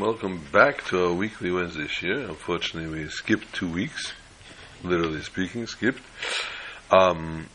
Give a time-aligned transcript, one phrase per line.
[0.00, 2.20] Welcome back to our weekly Wednesday year.
[2.20, 4.14] Unfortunately, we skipped two weeks,
[4.82, 6.00] literally speaking, skipped,
[6.90, 7.48] um,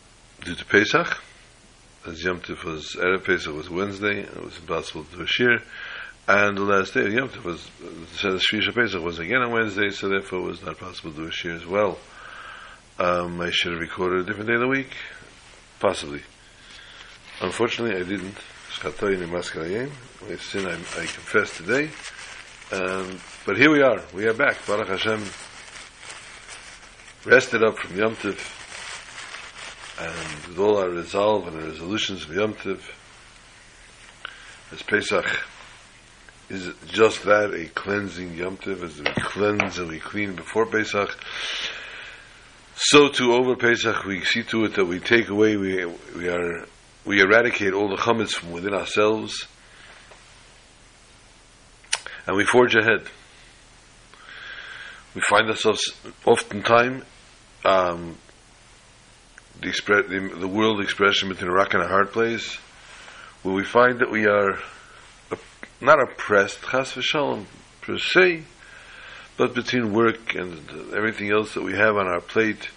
[0.43, 1.23] due to Pesach.
[2.05, 5.59] As Yom Tov was, Erev Pesach was Wednesday, it was impossible to do a.
[6.27, 9.89] And the last day of Yom Tov was, the Shvisha Pesach was again on Wednesday,
[9.89, 11.97] so therefore it was not possible to do a as well.
[12.99, 14.95] Um, I should have recorded a different day of the week,
[15.79, 16.21] possibly.
[17.41, 18.37] Unfortunately, I didn't.
[18.85, 19.89] Chatoin and Maskarayim.
[20.29, 21.89] With sin, I, I confess today.
[22.71, 23.99] Um, but here we are.
[24.13, 24.63] We are back.
[24.67, 25.23] Baruch Hashem
[27.25, 28.37] rested up from Yom Tov
[29.99, 32.79] and with all our resolve and our resolutions of Yom Tov
[34.71, 35.25] as Pesach
[36.49, 41.17] is just that, a cleansing Yom Tov, as we cleanse and we clean before Pesach.
[42.75, 46.67] So too over Pesach we see to it that we take away, we, we are
[47.05, 49.47] we eradicate all the chametz from within ourselves,
[52.25, 53.03] and we forge ahead.
[55.13, 55.93] We find ourselves
[56.25, 57.03] oftentimes
[57.63, 58.17] um,
[59.61, 62.55] the, expre- the, the, world expression between a rock and a hard place,
[63.43, 64.59] where we find that we are
[65.31, 65.39] op-
[65.79, 67.45] not oppressed, chas v'shalom,
[67.81, 68.43] per se,
[69.37, 72.69] but between work and everything else that we have on our plate,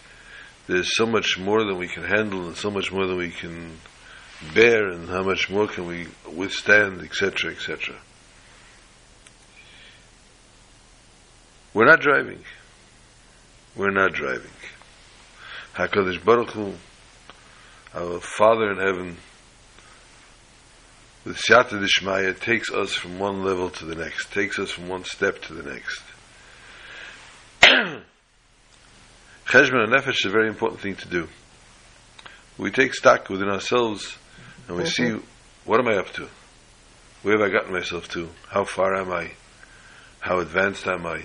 [0.66, 3.78] there's so much more than we can handle and so much more than we can
[4.54, 7.96] bear and how much more can we withstand, etc., etc.
[11.74, 12.42] We're not driving.
[13.76, 14.50] We're not driving.
[15.74, 16.74] HaKadosh Baruch Hu,
[17.94, 19.16] our Father in heaven,
[21.24, 25.04] with Siyata Dishmaya, takes us from one level to the next, takes us from one
[25.04, 26.02] step to the next.
[29.46, 31.28] Cheshbon HaNefesh is a very important thing to do.
[32.56, 34.18] We take stock within ourselves
[34.68, 35.18] and we see
[35.64, 36.28] what am I up to?
[37.22, 38.28] Where have I gotten myself to?
[38.48, 39.32] How far am I?
[40.20, 41.22] How advanced am I?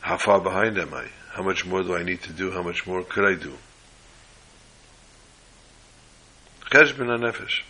[0.00, 1.06] How far behind am I?
[1.32, 2.50] How much more do I need to do?
[2.50, 3.54] How much more could I do?
[6.70, 7.62] Cheshbon nefesh.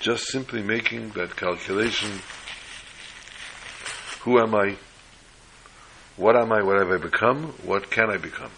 [0.00, 2.10] Just simply making that calculation.
[4.20, 4.76] Who am I?
[6.16, 6.62] What am I?
[6.62, 7.54] What have I become?
[7.64, 8.50] What can I become?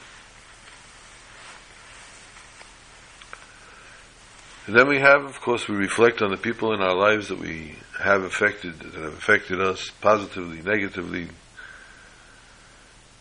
[4.67, 7.39] And then we have, of course, we reflect on the people in our lives that
[7.39, 11.29] we have affected, that have affected us positively, negatively.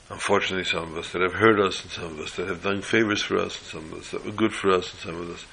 [0.10, 2.82] Unfortunately, some of us that have hurt us, and some of us that have done
[2.82, 5.30] favors for us, and some of us that were good for us, and some of
[5.30, 5.46] us.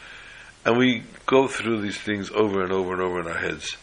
[0.65, 3.77] And we go through these things over and over and over in our heads.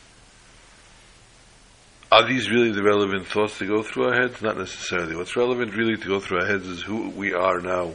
[2.12, 4.42] Are these really the relevant thoughts to go through our heads?
[4.42, 5.16] Not necessarily.
[5.16, 7.94] What's relevant really to go through our heads is who we are now,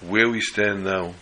[0.00, 1.14] where we stand now,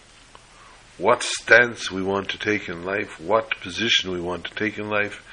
[1.01, 4.89] what stance we want to take in life, what position we want to take in
[4.91, 5.25] life,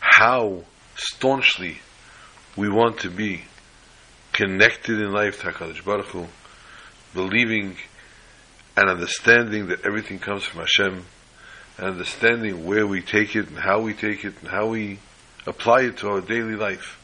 [0.00, 0.62] how
[0.94, 1.78] staunchly
[2.56, 3.42] we want to be
[4.32, 6.26] connected in life to HaKadosh Baruch Hu,
[7.14, 7.76] believing
[8.76, 11.06] and understanding that everything comes from Hashem,
[11.78, 14.98] and understanding where we take it and how we take it and how we
[15.46, 17.02] apply it to our daily life.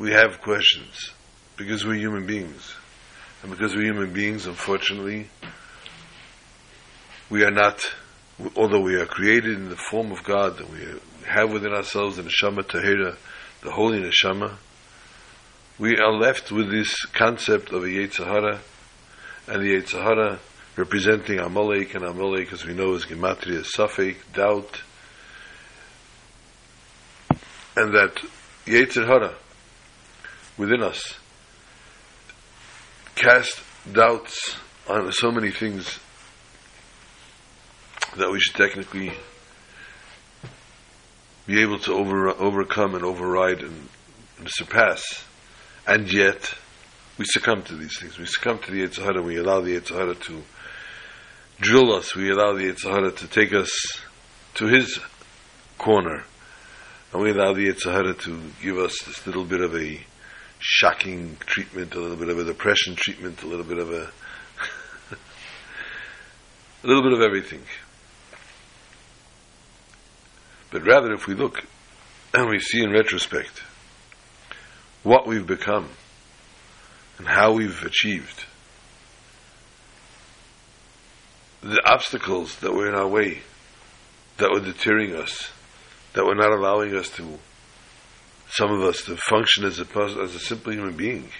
[0.00, 1.12] We have questions
[1.58, 2.74] because we're human beings.
[3.42, 5.28] And because we're human beings, unfortunately,
[7.28, 7.84] we are not,
[8.56, 12.24] although we are created in the form of God, and we have within ourselves in
[12.24, 13.16] the neshama tahira,
[13.62, 14.54] the holy neshama,
[15.78, 18.60] we are left with this concept of a Yetzer Hara,
[19.48, 20.38] and the Yetzer Hara
[20.76, 24.80] representing Amalek, and Amalek, as we know, is Gematria, Safek, doubt,
[27.76, 28.16] and that
[28.64, 29.34] Yetzer Hara,
[30.60, 31.14] within us
[33.14, 34.56] cast doubts
[34.86, 35.98] on so many things
[38.18, 39.10] that we should technically
[41.46, 43.88] be able to over, overcome and override and,
[44.38, 45.24] and, surpass.
[45.86, 46.52] And yet,
[47.16, 48.18] we succumb to these things.
[48.18, 49.22] We succumb to the Yetzer Hara.
[49.22, 50.42] We allow the Yetzer Hara to
[51.58, 52.14] drill us.
[52.14, 53.70] We allow the Yetzer Hara to take us
[54.56, 55.00] to his
[55.78, 56.24] corner.
[57.14, 60.00] And we allow the Yetzer Hara to give us this little bit of a
[60.60, 64.02] shocking treatment, a little bit of a depression treatment, a little bit of a
[66.84, 67.62] a little bit of everything.
[70.70, 71.64] But rather, if we look
[72.32, 73.62] and we see in retrospect
[75.02, 75.88] what we've become
[77.18, 78.44] and how we've achieved,
[81.62, 83.40] the obstacles that were in our way,
[84.36, 85.50] that were deterring us,
[86.12, 87.38] that were not allowing us to
[88.50, 89.86] some of us to function as a
[90.22, 91.30] as a simple human being.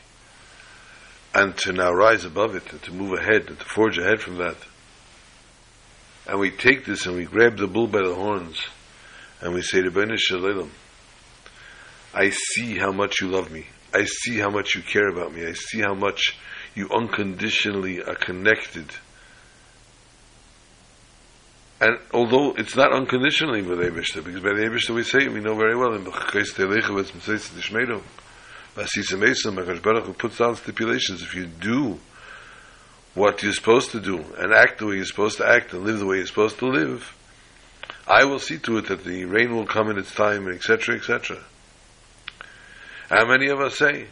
[1.33, 4.37] and to now rise above it and to move ahead and to forge ahead from
[4.39, 4.57] that.
[6.27, 8.61] And we take this and we grab the bull by the horns
[9.41, 10.71] and we say to Bnei Shalom,
[12.13, 13.67] I see how much you love me.
[13.95, 15.47] I see how much you care about me.
[15.47, 16.37] I see how much
[16.75, 18.87] you unconditionally are connected.
[21.81, 25.55] And although it's not unconditionally with Eibishter, because by the Eibishter we say, we know
[25.55, 28.03] very well, in B'chakais Telecha, with Mitzvah Tishmedo,
[28.75, 31.23] Vasisa Mesa, Makash Baruch Hu puts down stipulations.
[31.23, 31.99] If you do
[33.15, 35.99] what you're supposed to do, and act the way you're supposed to act, and live
[35.99, 37.17] the way you're supposed to live,
[38.07, 41.39] I will see to it that the rain will come in its time, etc., etc.
[43.09, 44.07] How many of us say,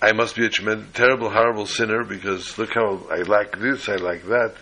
[0.00, 3.96] I must be a tremendous, terrible, horrible sinner because look how I like this, I
[3.96, 4.54] like that.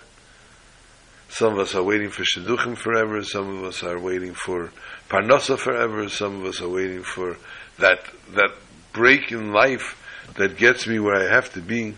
[1.29, 3.23] Some of us are waiting for shidduchim forever.
[3.23, 4.73] Some of us are waiting for
[5.09, 6.09] parnasa forever.
[6.09, 7.37] Some of us are waiting for
[7.79, 8.01] that
[8.35, 8.51] that
[8.93, 10.03] break in life
[10.37, 11.95] that gets me where I have to be.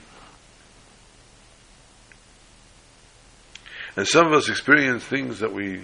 [3.96, 5.82] And some of us experience things that we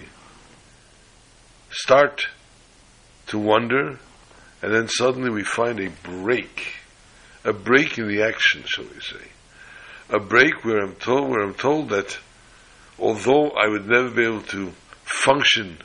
[1.69, 2.27] start
[3.27, 3.99] to wonder,
[4.61, 6.75] and then suddenly we find a break,
[7.43, 9.25] a break in the action, shall we say,
[10.09, 12.17] a break where I'm told where I'm told that
[12.99, 14.71] although I would never be able to
[15.03, 15.77] function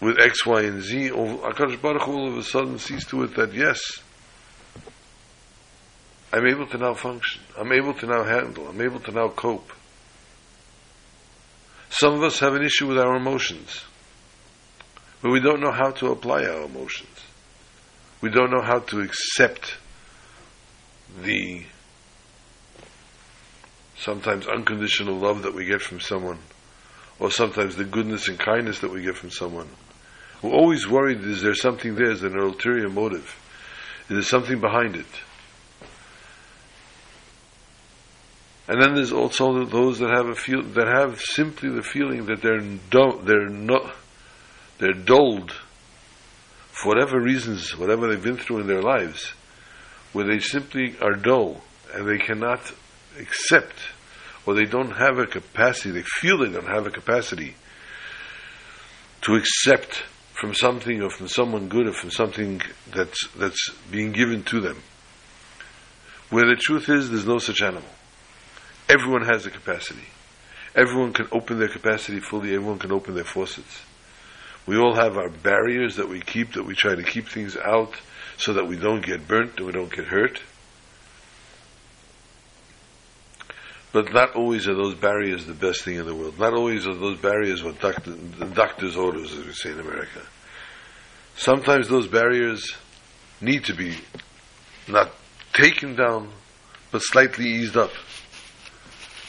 [0.00, 3.54] with X, Y, and Z, Akash Baruch all of a sudden sees to it that
[3.54, 3.80] yes,
[6.32, 7.40] I'm able to now function.
[7.56, 8.68] I'm able to now handle.
[8.68, 9.72] I'm able to now cope.
[11.90, 13.84] Some of us have an issue with our emotions,
[15.22, 17.20] but we don't know how to apply our emotions.
[18.20, 19.76] We don't know how to accept
[21.22, 21.64] the
[24.04, 26.38] sometimes unconditional love that we get from someone,
[27.18, 29.68] or sometimes the goodness and kindness that we get from someone.
[30.42, 33.34] We're always worried is there something there, is there an ulterior motive?
[34.10, 35.06] Is there something behind it?
[38.68, 42.40] And then there's also those that have a feel that have simply the feeling that
[42.42, 43.94] they're do, they're not
[44.78, 45.52] they're dulled
[46.72, 49.32] for whatever reasons, whatever they've been through in their lives,
[50.12, 51.62] where they simply are dull
[51.94, 52.72] and they cannot
[53.18, 53.76] accept
[54.46, 57.54] or they don't have a capacity, they feel they don't have a capacity
[59.22, 62.60] to accept from something or from someone good or from something
[62.92, 64.82] that's, that's being given to them.
[66.30, 67.88] Where the truth is, there's no such animal.
[68.88, 70.04] Everyone has a capacity.
[70.74, 73.82] Everyone can open their capacity fully, everyone can open their faucets.
[74.66, 77.94] We all have our barriers that we keep, that we try to keep things out
[78.36, 80.40] so that we don't get burnt and we don't get hurt.
[83.94, 86.36] But not always are those barriers the best thing in the world.
[86.36, 88.10] Not always are those barriers what doctor,
[88.52, 90.20] doctor's orders, as we say in America.
[91.36, 92.74] Sometimes those barriers
[93.40, 93.94] need to be
[94.88, 95.12] not
[95.52, 96.32] taken down,
[96.90, 97.92] but slightly eased up.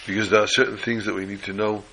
[0.07, 1.83] Because there are certain things that we need to know,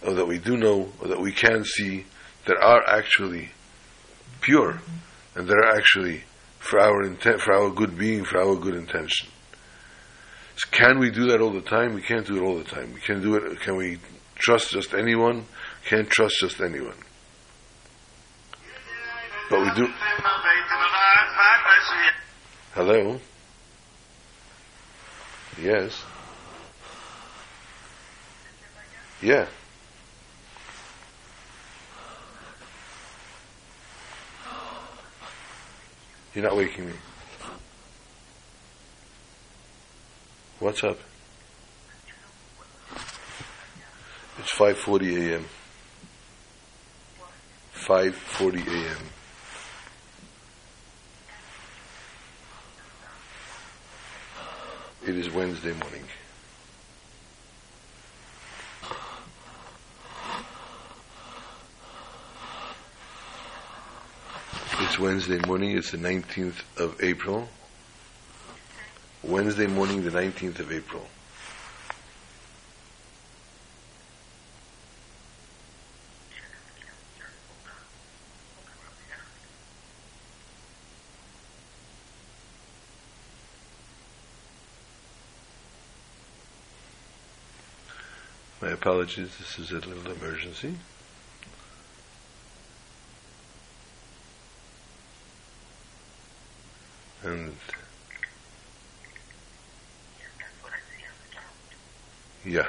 [0.00, 2.06] or that we do know, or that we can see,
[2.46, 3.48] that are actually
[4.40, 4.80] pure,
[5.34, 6.22] and that are actually
[6.60, 9.28] for our intent, for our good being, for our good intention.
[10.70, 11.94] Can we do that all the time?
[11.94, 12.92] We can't do it all the time.
[12.94, 13.60] We can do it.
[13.60, 13.98] Can we
[14.36, 15.44] trust just anyone?
[15.86, 16.96] Can't trust just anyone.
[19.50, 19.92] But we do.
[22.74, 23.20] Hello.
[25.60, 26.02] Yes.
[29.20, 29.46] Yeah.
[36.32, 36.92] You're not waking me.
[40.60, 40.98] What's up?
[44.38, 45.46] It's 5:40 a.m.
[47.74, 48.96] 5:40 a.m.
[55.06, 56.04] It is Wednesday morning.
[64.80, 65.70] It's Wednesday morning.
[65.78, 67.48] It's the 19th of April.
[69.22, 71.06] Wednesday morning, the 19th of April.
[88.62, 90.74] My apologies, this is a little emergency.
[97.22, 97.54] And
[102.44, 102.68] Yeah.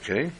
[0.00, 0.32] around,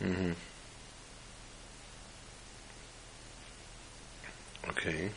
[0.00, 0.32] Mm-hmm.
[4.70, 5.10] Okay.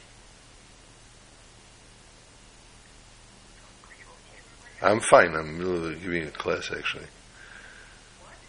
[3.88, 5.34] are you okay with my I'm fine.
[5.36, 7.06] I'm in the middle of giving a class, actually.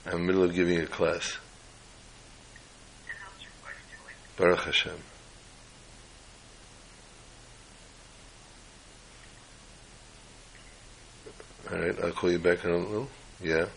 [0.04, 1.38] I'm in the middle of giving a class.
[4.36, 4.98] Baruch Hashem.
[11.70, 13.08] All right, I'll call you back in a little.
[13.40, 13.52] Yeah.
[13.52, 13.68] I you know,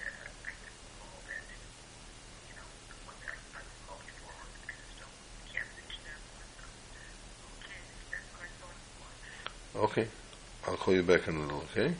[0.00, 1.44] that I can call that,
[2.48, 5.12] you know, the one that I, I called you for, I just don't,
[5.52, 6.20] can't reach them.
[7.60, 7.84] Okay,
[8.16, 8.96] that's what I thought it
[9.76, 9.92] was.
[9.92, 10.08] Okay.
[10.66, 11.92] I'll call you back in a little, okay?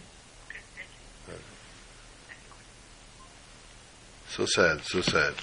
[4.31, 5.35] So sad, so sad.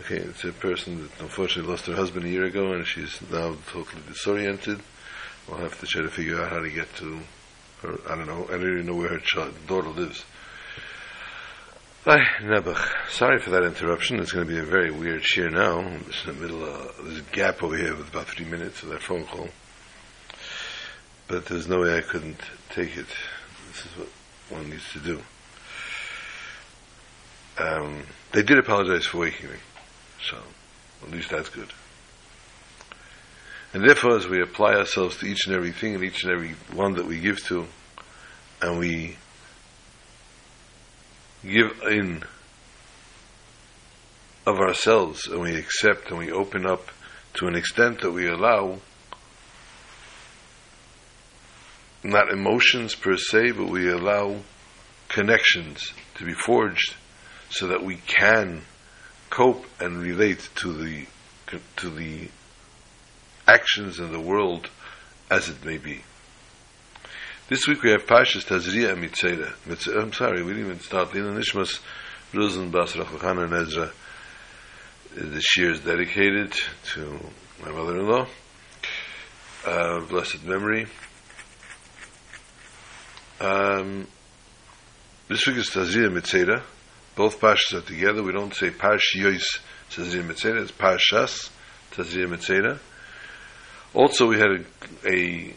[0.00, 3.54] Okay, it's a person that unfortunately lost her husband a year ago and she's now
[3.70, 4.80] totally disoriented.
[5.46, 7.20] We'll have to try to figure out how to get to
[7.82, 8.00] her.
[8.10, 8.46] I don't know.
[8.48, 10.24] I don't even know where her child, daughter lives.
[12.04, 13.10] Hi, Nebuch.
[13.10, 14.18] Sorry for that interruption.
[14.18, 15.86] It's going to be a very weird shiur now.
[16.08, 19.02] It's in the middle of a gap over here with about three minutes of that
[19.02, 19.50] phone call.
[21.26, 22.40] But there's no way I couldn't
[22.70, 23.06] take it.
[23.68, 24.08] This is what
[24.50, 25.22] one needs to do.
[27.56, 28.02] Um,
[28.32, 29.56] they did apologize for waking me,
[30.28, 30.36] so
[31.02, 31.72] at least that's good.
[33.72, 36.54] And therefore, as we apply ourselves to each and every thing and each and every
[36.72, 37.66] one that we give to,
[38.60, 39.16] and we
[41.42, 42.22] give in
[44.46, 46.88] of ourselves, and we accept and we open up
[47.34, 48.78] to an extent that we allow
[52.04, 54.36] not emotions per se, but we allow
[55.08, 56.94] connections to be forged
[57.50, 58.62] so that we can
[59.30, 61.06] cope and relate to the
[61.76, 62.28] to the
[63.46, 64.68] actions in the world
[65.30, 66.02] as it may be.
[67.48, 70.00] This week we have Parshas Tazria Metzora.
[70.00, 71.12] I'm sorry, we didn't even start.
[71.12, 71.80] The Nishmas
[72.32, 73.90] Rosen Bas and Ezra.
[75.14, 76.52] The shiur is dedicated
[76.94, 77.20] to
[77.62, 78.26] my mother-in-law.
[79.66, 80.86] Uh, blessed memory.
[83.40, 84.06] Um,
[85.28, 86.62] this week is Tazria Metzora.
[87.16, 88.22] Both Parshas are together.
[88.22, 89.58] We don't say Parshiyos
[89.90, 90.62] Tazria Metzora.
[90.62, 91.50] It's Parshas
[91.90, 92.78] Tazria Metzora.
[93.92, 95.52] Also, we had a, a,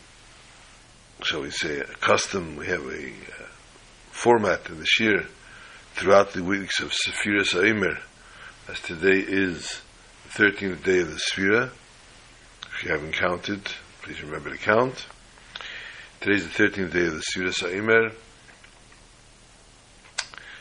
[1.21, 2.55] shall we say, a custom.
[2.55, 3.45] We have a uh,
[4.09, 5.27] format in the Shiur
[5.93, 7.99] throughout the weeks of Sephiras Aimer,
[8.67, 9.81] as today is
[10.35, 11.69] the 13th day of the Sphira.
[12.73, 13.61] If you haven't counted,
[14.01, 15.05] please remember to count.
[16.19, 18.09] Today's the 13th day of the Sephiras Aimer.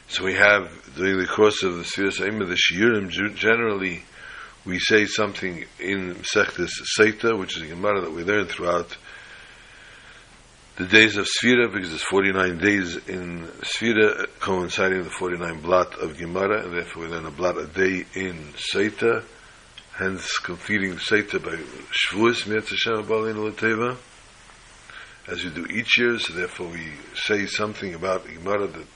[0.09, 4.03] So we have, during the course of the Sephiras Aimer, the Shiurim, generally,
[4.67, 8.99] we say something in Sechtes Seita, which is a Gemara that we learn throughout
[10.77, 15.99] the days of Sfira, because there's 49 days in Sfira coinciding with the 49 blot
[15.99, 19.25] of Gemara, and therefore we learn a blot a day in Seita,
[19.95, 23.97] hence completing Seita by Shavuos, Mietz Hashem Abalin Lateva,
[25.29, 28.87] as we do each year, so therefore we say something about the Gemara that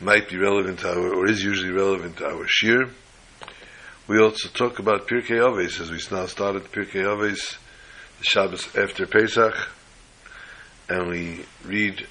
[0.00, 2.90] might be relevant to our, or is usually relevant to our Shiur.
[4.06, 7.56] We also talk about Pirkei Avos, as we now started Pirkei Avos,
[8.18, 9.54] the Shabbos after Pesach,
[10.88, 12.06] and we read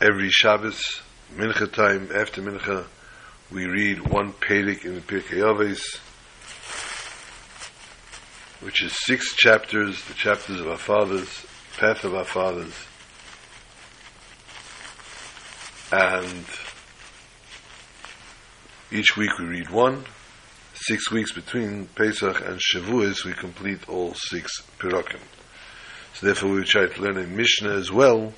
[0.00, 1.02] every Shabbos,
[1.34, 2.86] Mincha time, after Mincha,
[3.52, 5.98] we read one Perek in the Pirkei Avos,
[8.62, 12.74] which is six chapters, the chapters of our fathers, path of our fathers,
[15.92, 16.44] and
[18.92, 20.04] each week we read one,
[20.74, 25.20] six weeks between Pesach and Shavuos, we complete all six Pirakim.
[26.14, 28.32] So therefore we try to learn a Mishnah as well,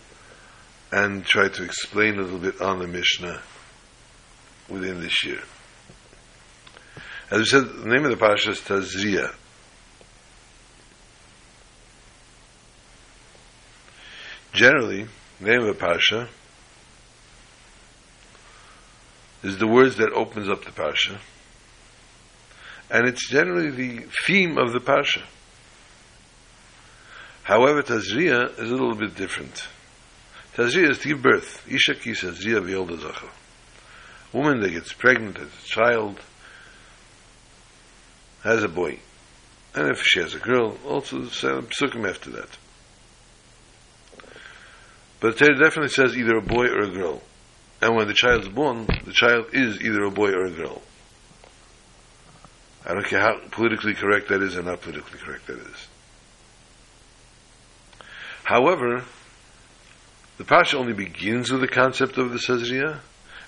[0.92, 3.40] and try to explain a little bit on the Mishnah
[4.68, 5.42] within this year.
[7.30, 9.34] As we said, the name of the Pasha is Tazria.
[14.52, 15.06] Generally,
[15.40, 16.28] the name of a Pasha
[19.42, 21.18] is the words that opens up the parsha,
[22.90, 25.22] and it's generally the theme of the parsha.
[27.44, 29.66] However, Tazria is a little bit different.
[30.54, 31.66] Tazria is to give birth.
[31.68, 33.30] Isha kisa zria v'yolda zacha.
[34.32, 36.20] Woman that gets pregnant as a child
[38.44, 39.00] has a boy.
[39.74, 42.58] And if she has a girl, also some psukim after that.
[45.22, 47.22] But the Torah definitely says either a boy or a girl.
[47.80, 50.82] And when the child is born, the child is either a boy or a girl.
[52.84, 55.86] I don't care how politically correct that is and not politically correct that is.
[58.42, 59.04] However,
[60.38, 62.98] the Pasha only begins with the concept of the Sazriya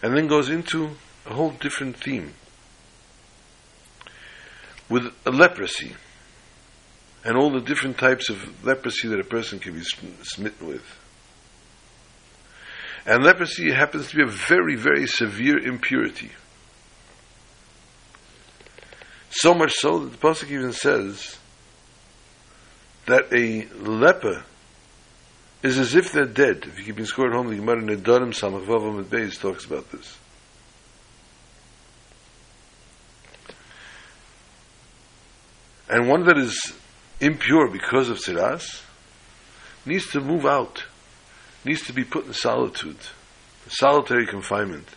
[0.01, 0.91] and then goes into
[1.27, 2.35] a whole different theme.
[4.89, 5.97] With leprosy
[7.25, 10.85] and all the different types of leprosy that a person can be smitten with.
[13.07, 16.31] And leprosy happens to be a very, very severe impurity.
[19.31, 21.39] So much so that the Pasuk even says
[23.07, 24.45] that a leper
[25.63, 26.65] is as if they're dead.
[26.67, 29.91] If you keep in score at home, the Gemara Nedarim Samach Vavam Beis talks about
[29.91, 30.17] this.
[35.89, 36.73] And one that is
[37.21, 38.83] impure because of tziras
[39.85, 40.85] needs to move out,
[41.65, 42.99] needs to be put in solitude,
[43.69, 44.89] solitary confinement,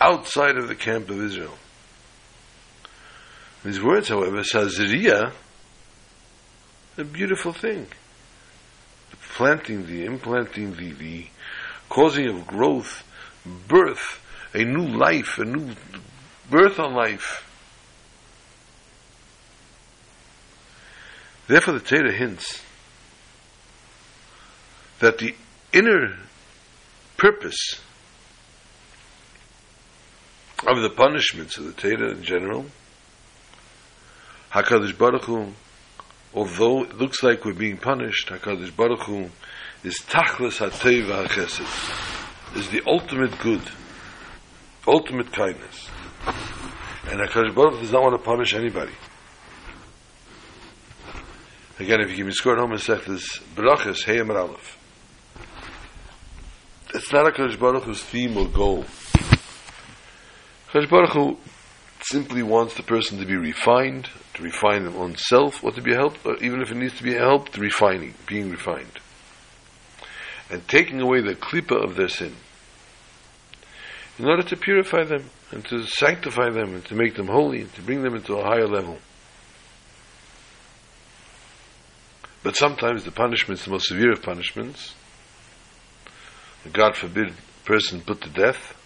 [0.00, 1.56] outside of the camp of Israel.
[3.64, 5.32] These words, however, Saziriya,
[6.96, 7.86] a beautiful thing.
[9.10, 11.26] The planting, the implanting, the, the
[11.88, 13.04] causing of growth,
[13.44, 14.20] birth,
[14.54, 15.74] a new life, a new
[16.48, 17.46] birth on life.
[21.46, 22.62] Therefore, the Torah hints
[25.00, 25.34] that the
[25.72, 26.16] inner
[27.16, 27.80] purpose
[30.66, 32.66] of the punishments of the Torah in general,
[34.52, 35.52] Hakadosh Baruch Hu,
[36.34, 39.30] although it looks like we're being punished, Hakadosh Baruch Hu
[39.84, 43.62] is Tachlis HaTeva HaChesed, is the ultimate good,
[44.86, 45.88] ultimate kindness,
[47.08, 48.92] and Hakadosh Baruch Hu does not want to punish anybody.
[51.78, 54.79] Again, if you give me score home and say this, Brachas, Hey Amar Aleph.
[56.92, 58.84] It's not a Kadosh Baruch Hu's theme or goal.
[60.72, 61.36] Kadosh Baruch Hu
[62.02, 65.94] simply wants the person to be refined, to refine their own self, or to be
[65.94, 68.98] helped, or even if it needs to be helped, refining, being refined.
[70.50, 72.34] And taking away the klipa of their sin.
[74.18, 77.74] In order to purify them, and to sanctify them, and to make them holy, and
[77.74, 78.98] to bring them into a higher level.
[82.42, 84.94] But sometimes the punishments, the most severe of punishments,
[86.72, 88.76] God forbid, person put to death,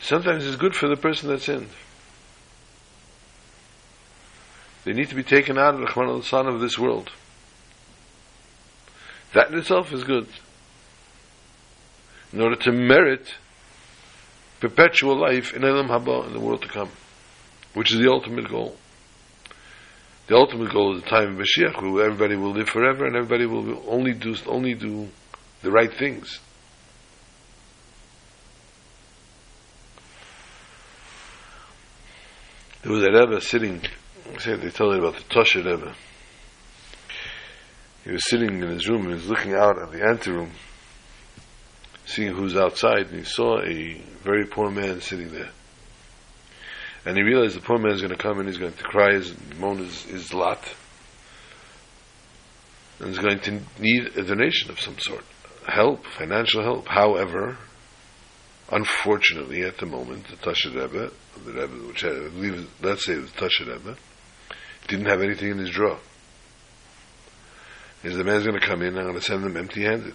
[0.00, 1.68] sometimes it's good for the person that sinned.
[4.84, 7.10] They need to be taken out of the son of this world.
[9.34, 10.28] That in itself is good.
[12.32, 13.34] In order to merit
[14.60, 16.90] perpetual life in Olam Haba, in the world to come,
[17.74, 18.76] which is the ultimate goal.
[20.28, 23.46] The ultimate goal is the time of Mashiach, where everybody will live forever and everybody
[23.46, 25.08] will only do only do
[25.62, 26.38] the right things.
[32.82, 33.80] There was a Rebbe sitting,
[34.46, 35.94] they tell you about the Tosha Rebbe.
[38.04, 40.52] He was sitting in his room and he was looking out at the anteroom,
[42.04, 45.50] seeing who's outside, and he saw a very poor man sitting there.
[47.04, 49.14] And he realized the poor man is going to come and he's going to cry
[49.14, 50.62] his, moan his, lot.
[52.98, 55.24] And he's going to need a donation of some sort.
[55.66, 56.88] Help, financial help.
[56.88, 57.56] However,
[58.70, 61.12] unfortunately, at the moment, the Tasha Rebbe,
[61.44, 63.96] the Rebbe, which I believe, let's say it Tasha Rebbe,
[64.88, 65.98] didn't have anything in his drawer.
[68.02, 70.14] Is the man's going to come in, I'm going to send him empty-handed.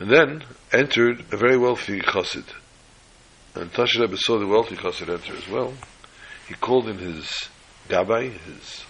[0.00, 2.44] And then entered a very wealthy chassid.
[3.54, 5.74] And Tasha Rebbe saw the wealthy chassid enter as well.
[6.48, 7.48] He called in his
[7.88, 8.84] gabbai, his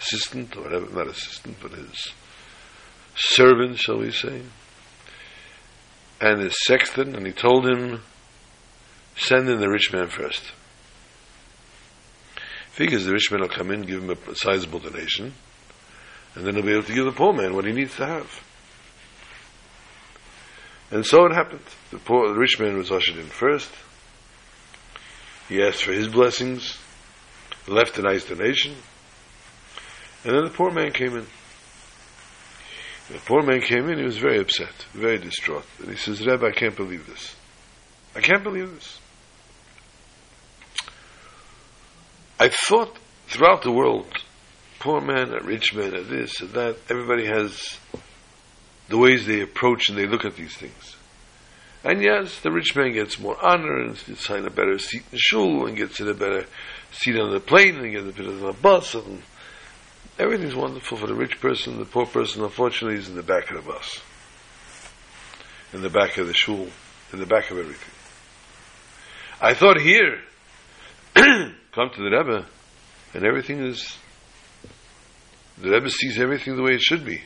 [0.00, 2.12] assistant, or whatever, not assistant, but his
[3.14, 4.42] servant, shall we say,
[6.20, 8.02] and his sexton, and he told him,
[9.16, 10.52] send in the rich man first.
[12.72, 15.32] Figures the rich man will come in, give him a sizable donation,
[16.34, 18.45] and then he'll be able to give the poor man what he needs to have.
[20.90, 21.64] And so it happened.
[21.90, 23.70] The poor, the rich man was ushered in first.
[25.48, 26.76] He asked for his blessings,
[27.66, 28.74] left a nice donation,
[30.24, 31.26] And then the poor man came in.
[33.08, 35.64] The poor man came in, he was very upset, very distraught.
[35.78, 37.36] And he says, Rebbe, I can't believe this.
[38.16, 39.00] I can't believe this.
[42.40, 42.96] I thought
[43.28, 44.06] throughout the world,
[44.80, 47.78] poor man, a rich man, a this, and that, everybody has
[48.88, 50.96] the ways they approach and they look at these things.
[51.84, 55.10] And yes, the rich man gets more honor and gets in a better seat in
[55.12, 56.46] the shul and gets in a better
[56.90, 59.22] seat on the plane and gets a bit on the bus and
[60.18, 61.78] everything's wonderful for the rich person.
[61.78, 64.00] The poor person, unfortunately, is in the back of the bus,
[65.72, 66.68] in the back of the shul,
[67.12, 67.92] in the back of everything.
[69.40, 70.20] I thought here,
[71.14, 72.46] come to the Rebbe,
[73.14, 73.96] and everything is,
[75.58, 77.22] the Rebbe sees everything the way it should be,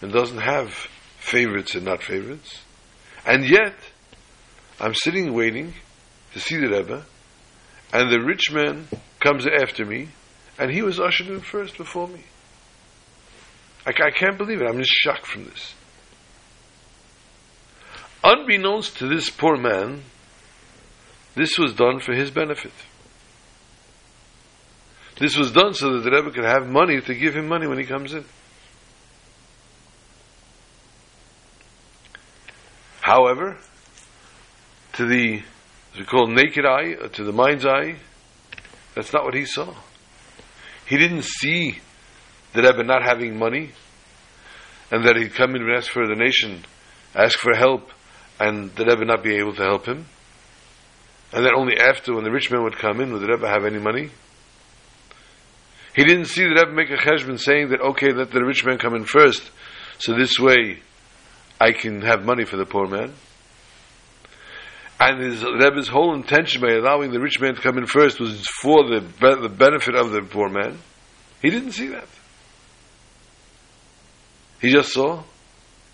[0.00, 0.72] and doesn't have
[1.18, 2.60] favorites and not favorites.
[3.26, 3.74] And yet,
[4.80, 5.74] I'm sitting waiting
[6.32, 7.04] to see the Rebbe,
[7.92, 8.88] and the rich man
[9.20, 10.08] comes after me,
[10.58, 12.24] and he was ushered in first before me.
[13.86, 14.66] I, I can't believe it.
[14.66, 15.74] I'm just shocked from this.
[18.22, 20.02] Unbeknownst to this poor man,
[21.34, 22.72] this was done for his benefit.
[25.18, 27.78] This was done so that the Rebbe could have money to give him money when
[27.78, 28.24] he comes in.
[33.10, 33.56] However,
[34.92, 35.42] to the,
[35.98, 37.96] we call naked eye, or to the mind's eye,
[38.94, 39.74] that's not what he saw.
[40.86, 41.80] He didn't see
[42.52, 43.72] the Rebbe not having money,
[44.92, 46.64] and that he'd come in and ask for a donation,
[47.12, 47.90] ask for help,
[48.38, 50.06] and the Rebbe not be able to help him.
[51.32, 53.64] And then only after, when the rich man would come in, would the Rebbe have
[53.64, 54.10] any money?
[55.96, 58.78] He didn't see the Rebbe make a cheshbon saying that, okay, let the rich man
[58.78, 59.50] come in first,
[59.98, 60.82] so this way
[61.60, 63.12] I can have money for the poor man.
[64.98, 68.46] And his Rebbe's whole intention by allowing the rich man to come in first was
[68.62, 70.78] for the, be- the benefit of the poor man.
[71.42, 72.08] He didn't see that.
[74.60, 75.22] He just saw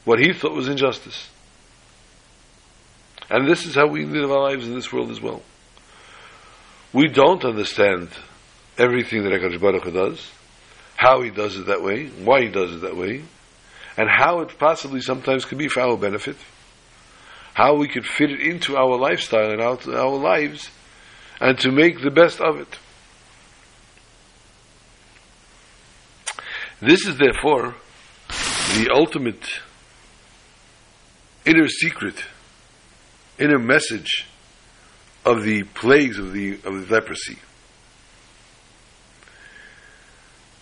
[0.05, 1.29] what he thought was injustice.
[3.29, 5.42] And this is how we live our lives in this world as well.
[6.92, 8.09] We don't understand
[8.79, 10.31] everything that HaKadosh Baruch does,
[10.96, 13.22] how he does it that way, why he does it that way,
[13.97, 16.37] and how it possibly sometimes could be for our benefit,
[17.55, 20.71] how we could fit it into our lifestyle and our, our lives,
[21.41, 22.79] and to make the best of it.
[26.81, 27.75] This is therefore
[28.77, 29.61] the ultimate
[31.47, 32.23] inner secret,
[33.39, 34.27] inner message
[35.25, 37.39] of the plagues of the of the leprosy.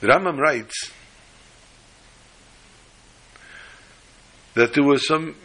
[0.01, 0.93] The Rambam writes
[4.55, 5.37] that there were some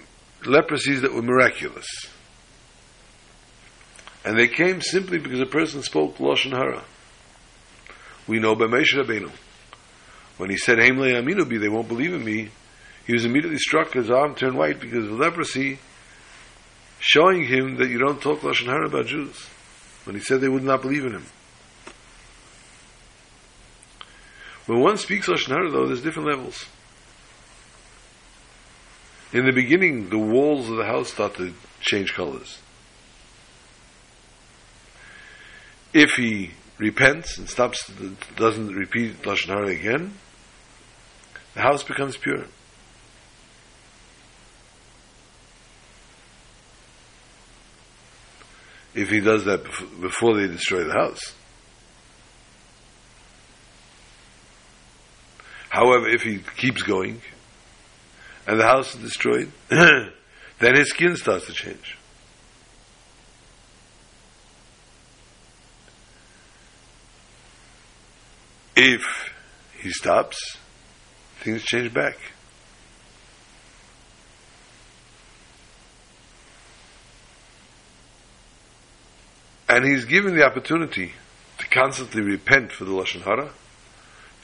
[0.41, 1.87] leprosies that were miraculous.
[4.23, 6.83] And they came simply because a person spoke Lashon Hara.
[8.27, 9.31] We know by Moshe Rabbeinu.
[10.37, 12.49] When he said, Aminu Aminu they won't believe in me,
[13.05, 15.79] he was immediately struck, his arm turned white because of leprosy,
[16.99, 19.47] showing him that you don't talk Lashon Hara about Jews.
[20.03, 21.25] When he said they would not believe in him.
[24.67, 26.65] When one speaks Lashon Hara, though, there's different levels.
[29.31, 32.59] In the beginning, the walls of the house start to change colors.
[35.93, 37.91] If he repents and stops,
[38.35, 40.15] doesn't repeat Lashon Hara again,
[41.53, 42.45] the house becomes pure.
[48.95, 49.63] If he does that
[50.01, 51.35] before they destroy the house.
[55.69, 57.21] However, if he keeps going,
[58.49, 61.95] and the house is destroyed, then his skin starts to change.
[68.75, 69.03] If
[69.79, 70.57] he stops,
[71.41, 72.17] things change back.
[79.67, 81.13] And he's given the opportunity
[81.59, 83.51] to constantly repent for the Lashon Hara,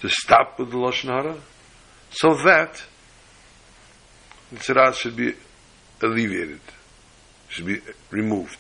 [0.02, 1.38] to stop with the Lashon Hara,
[2.12, 2.84] so that
[4.52, 5.34] the tziras should be
[6.02, 6.62] alleviated,
[7.50, 7.82] should be
[8.12, 8.60] removed.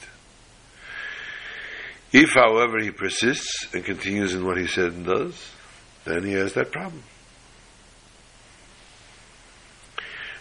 [2.11, 5.51] If, however, he persists and continues in what he said and does,
[6.05, 7.03] then he has that problem.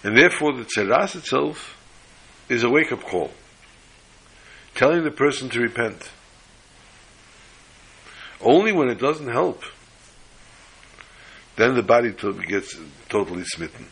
[0.03, 1.77] And therefore, the tzeras itself
[2.49, 3.33] is a wake-up call,
[4.75, 6.11] telling the person to repent.
[8.41, 9.63] Only when it doesn't help,
[11.57, 12.77] then the body gets
[13.09, 13.87] totally smitten.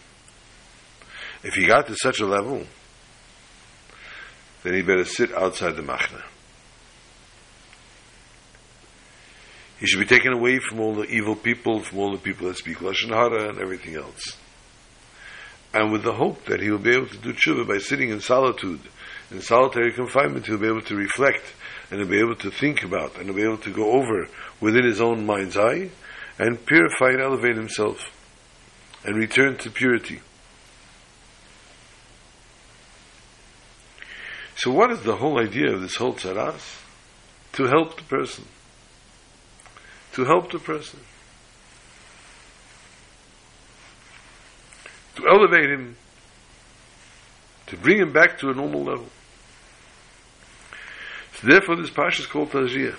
[1.42, 2.64] If he got to such a level,
[4.62, 6.22] then he better sit outside the machna.
[9.80, 12.56] He should be taken away from all the evil people, from all the people that
[12.56, 14.36] speak Lashon Hara and everything else.
[15.74, 18.20] And with the hope that he will be able to do tshuva by sitting in
[18.20, 18.80] solitude,
[19.32, 21.42] in solitary confinement, he'll be able to reflect
[21.90, 24.28] and he'll be able to think about and he'll be able to go over
[24.60, 25.90] within his own mind's eye
[26.38, 27.98] and purify and elevate himself
[29.04, 30.20] and return to purity.
[34.62, 36.80] So what is the whole idea of this whole tzaras?
[37.54, 38.44] To help the person.
[40.12, 41.00] To help the person.
[45.16, 45.96] To elevate him.
[47.66, 49.08] To bring him back to a normal level.
[51.40, 52.94] So therefore this parsha is called Tazria.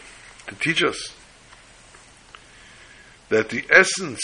[0.47, 1.13] To teach us
[3.30, 4.21] that the essence,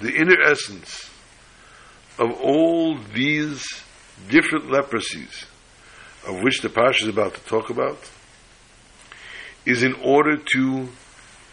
[0.00, 1.10] the inner essence
[2.18, 3.62] of all these
[4.30, 5.44] different leprosies
[6.26, 7.98] of which the parsha is about to talk about
[9.64, 10.88] is in order to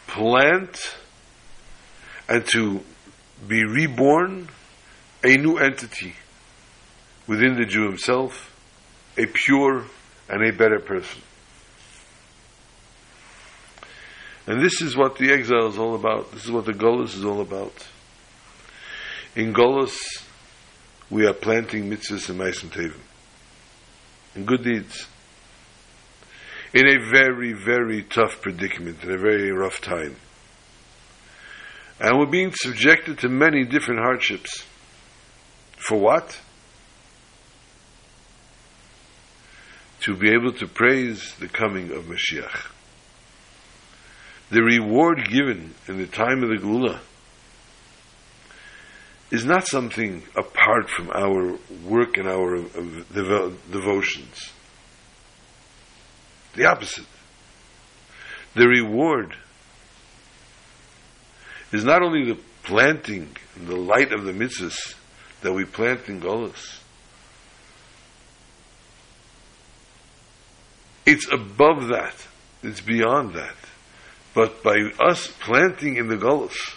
[0.07, 0.95] plant
[2.27, 2.81] and to
[3.47, 4.49] be reborn
[5.23, 6.13] a new entity
[7.27, 8.55] within the Jew himself,
[9.17, 9.85] a pure
[10.27, 11.21] and a better person.
[14.47, 16.31] And this is what the exile is all about.
[16.31, 17.87] This is what the Golos is all about.
[19.35, 19.95] In Golos,
[21.11, 22.99] we are planting mitzvahs and ma'asim tovim,
[24.39, 25.05] and good deeds,
[26.73, 30.15] in a very, very tough predicament, in a very rough time.
[31.99, 34.63] And we're being subjected to many different hardships.
[35.77, 36.39] For what?
[40.01, 42.71] To be able to praise the coming of Mashiach.
[44.51, 47.01] The reward given in the time of the Geulah
[49.31, 52.61] is not something apart from our work and our uh,
[53.13, 54.51] devo- devotions.
[56.55, 57.05] The opposite.
[58.55, 59.35] The reward
[61.71, 64.95] is not only the planting the light of the mitzvahs
[65.41, 66.79] that we plant in Golas.
[71.05, 72.15] It's above that.
[72.63, 73.55] It's beyond that.
[74.33, 76.75] But by us planting in the Golas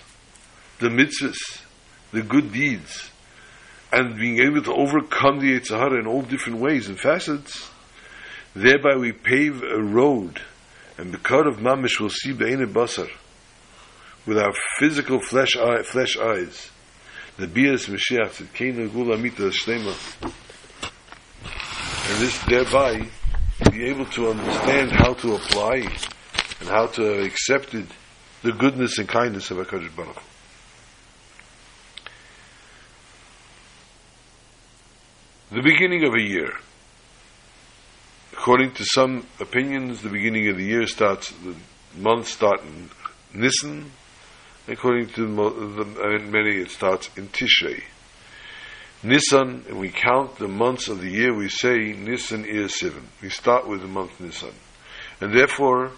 [0.78, 1.61] the mitzvahs,
[2.12, 3.10] the good deeds,
[3.92, 7.70] and being able to overcome the Yetzer Hara in all different ways and facets,
[8.54, 10.40] thereby we pave a road,
[10.98, 13.10] and the cut of Mamish will see Be'ene Basar,
[14.26, 16.70] with our physical flesh, eye, flesh eyes,
[17.38, 19.94] the Bias Mashiach, Tzidkeinu Geulah Mita Shlema,
[22.10, 23.08] and this thereby
[23.70, 25.76] be able to understand how to apply
[26.60, 27.86] and how to have accepted
[28.42, 30.31] the goodness and kindness of HaKadosh Baruch Hu.
[35.52, 36.54] The beginning of a year.
[38.32, 41.54] According to some opinions, the beginning of the year starts, the
[41.94, 42.88] month starts in
[43.34, 43.92] Nisan.
[44.66, 47.82] According to the, the, many, it starts in Tishrei.
[49.02, 53.08] Nisan, and we count the months of the year, we say Nisan is seven.
[53.20, 54.54] We start with the month Nisan.
[55.20, 55.90] And therefore,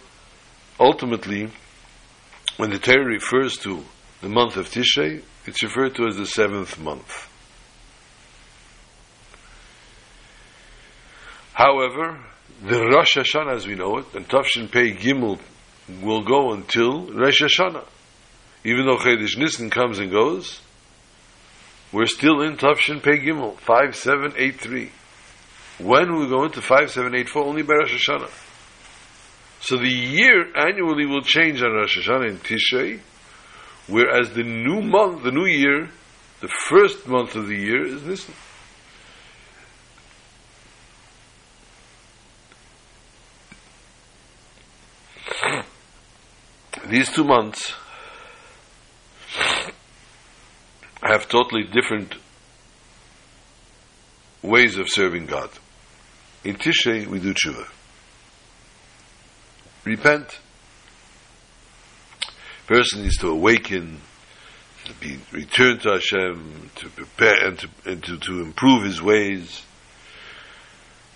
[0.80, 1.48] ultimately,
[2.56, 3.84] when the Torah refers to
[4.20, 7.28] the month of Tishrei, it's referred to as the seventh month.
[11.54, 12.18] However,
[12.62, 15.38] the Rosh Hashanah, as we know it, and Tafshin Pei Gimel
[16.02, 17.86] will go until Rosh Hashanah.
[18.64, 20.60] Even though Chedesh Nisan comes and goes,
[21.92, 24.90] we're still in Tafshin Pei Gimel, 5783.
[25.78, 28.30] When we go into 5784, only by Rosh Hashanah.
[29.60, 32.98] So the year annually will change on Rosh Hashanah in Tishrei,
[33.86, 35.88] whereas the new month, the new year,
[36.40, 38.34] the first month of the year is Nisan.
[46.94, 47.74] These two months
[51.02, 52.14] have totally different
[54.42, 55.50] ways of serving God.
[56.44, 57.66] In Tishrei, we do tshuva.
[59.84, 60.38] Repent.
[62.68, 64.00] Person needs to awaken,
[64.84, 69.62] to be return to Hashem, to prepare and to, and to, to improve his ways.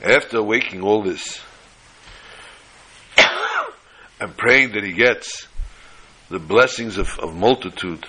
[0.02, 1.40] After awakening all this,
[4.20, 5.47] and praying that he gets
[6.28, 8.06] the blessings of, of multitude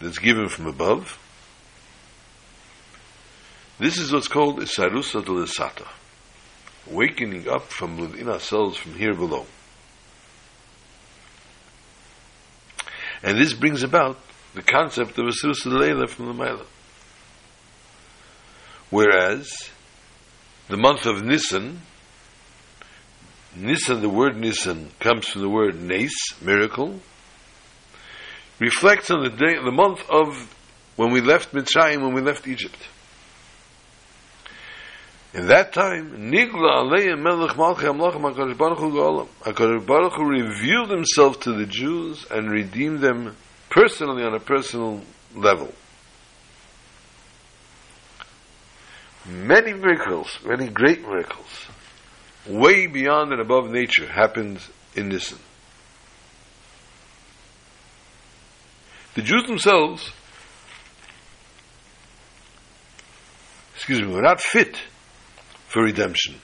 [0.00, 1.18] that's given from above.
[3.78, 5.86] This is what's called Isarusa Delisata,
[6.90, 9.46] wakening up from within ourselves from here below.
[13.22, 14.18] And this brings about
[14.54, 16.66] the concept of Isarusa Delela from the Maila.
[18.90, 19.70] Whereas
[20.68, 21.82] the month of Nisan,
[23.54, 27.00] Nisan, the word Nisan comes from the word Nes, miracle,
[28.60, 30.54] reflects on the day, the month of
[30.96, 32.88] when we left Mitzrayim, when we left Egypt.
[35.34, 39.28] In that time, Nigla Aleim Melech Malchi Amlachim HaKadosh Baruch Hu Go'olam.
[39.42, 43.36] HaKadosh Baruch Hu revealed himself to the Jews and redeemed them
[43.68, 45.02] personally on a personal
[45.34, 45.72] level.
[49.26, 51.66] Many miracles, many great miracles,
[52.46, 54.60] way beyond and above nature happened
[54.96, 55.38] in Nisan.
[59.18, 60.12] The Jews themselves,
[63.74, 64.80] excuse me, were not fit
[65.66, 66.36] for redemption.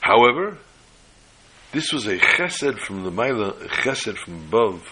[0.00, 0.58] However,
[1.72, 4.84] this was a chesed from the Maila, a chesed from above,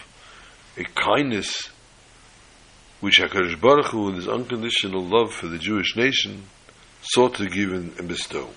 [0.75, 1.69] a kindness
[2.99, 6.47] which HaKadosh Baruch Hu, in his unconditional love for the Jewish nation,
[7.01, 8.49] sought to give and bestow.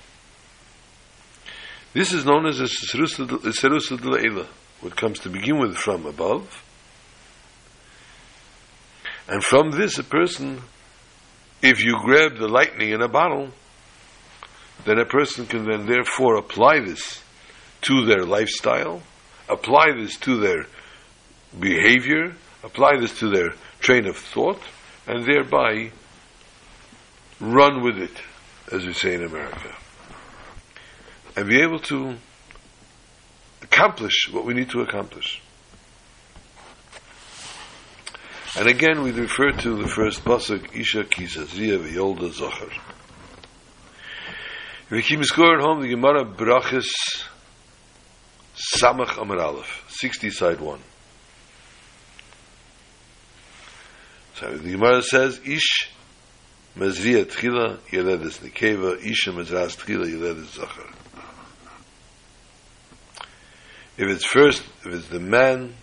[1.92, 4.48] This is known as a Serusa de Le'ela,
[4.80, 6.64] what comes to begin with from above.
[9.28, 10.62] And from this, a person,
[11.62, 13.50] if you grab the lightning in a bottle,
[14.84, 17.22] then a person can then therefore apply this
[17.82, 19.02] to their lifestyle,
[19.48, 20.66] apply this to their
[21.58, 24.60] behavior, apply this to their train of thought,
[25.06, 25.90] and thereby
[27.40, 28.16] run with it,
[28.72, 29.74] as we say in America,
[31.36, 32.16] and be able to
[33.62, 35.40] accomplish what we need to accomplish.
[38.56, 42.68] And again, we refer to the first pasuk, Isha Kisa, Zia V'Yolda Zohar.
[44.90, 46.88] If keep score at home, the Gemara Brachis
[48.76, 50.80] Samach Amar Aleph, 60 side 1.
[54.36, 55.90] So the Gemara says, Ish
[56.76, 60.97] Mazriya Tchila Yeledes Nekeva, Isha Mazras Tchila Yeledes Zachar.
[63.98, 65.74] If it's first, if it's the man,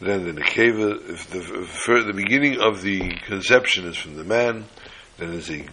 [0.00, 4.66] then the Nekeva, if the, if the beginning of the conception is from the man,
[5.16, 5.66] then it's a,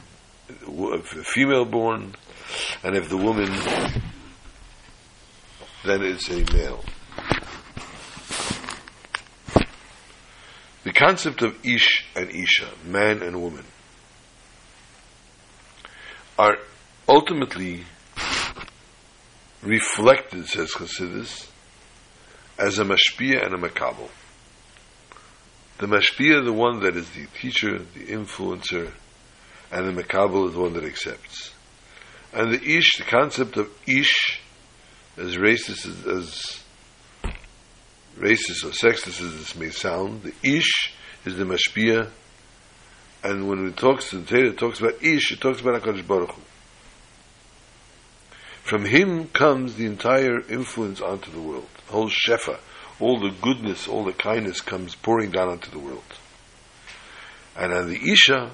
[0.70, 2.15] a female born,
[2.82, 3.52] and if the woman,
[5.84, 6.86] then it's a male.
[10.86, 13.65] The concept of Ish and Isha, man and woman,
[16.39, 16.58] are
[17.10, 17.84] ultimately
[19.62, 21.47] reflected, says Chassidus,
[22.58, 24.10] as a mashpia and a makabel.
[25.78, 28.91] The mashpia, the one that is the teacher, the influencer,
[29.71, 31.52] and the makabel is the one that accepts.
[32.34, 34.39] And the ish, the concept of ish,
[35.17, 36.63] as racist as, as
[38.17, 40.93] racist or sexist as this may sound, the ish
[41.26, 42.10] is the mashpia,
[43.24, 46.08] and when it talks to the Torah, it talks about ish, it talks about Hakadosh
[46.08, 46.41] Baruch Hu.
[48.63, 51.67] From him comes the entire influence onto the world.
[51.88, 52.60] The whole shefa,
[53.00, 56.04] all the goodness, all the kindness comes pouring down onto the world.
[57.56, 58.52] And on the Isha,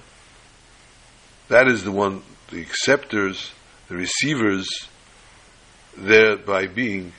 [1.49, 3.51] that is the one, the acceptors,
[3.89, 4.67] the receivers,
[5.95, 7.13] thereby being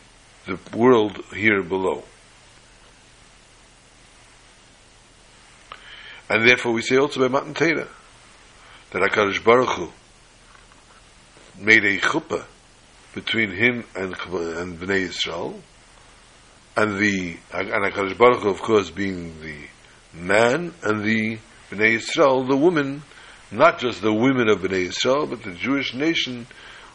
[0.46, 2.02] the world here below.
[6.28, 7.88] And therefore we say also by Matan Torah
[8.90, 9.92] that HaKadosh Baruch Hu
[11.58, 12.44] made a chuppah
[13.14, 15.60] between him and and Bnei Yisrael,
[16.76, 19.56] and the and Hakadosh Baruch Hu, of course, being the
[20.12, 21.38] man, and the
[21.70, 23.02] Bnei Yisrael, the woman,
[23.50, 26.46] not just the women of Bnei Yisrael, but the Jewish nation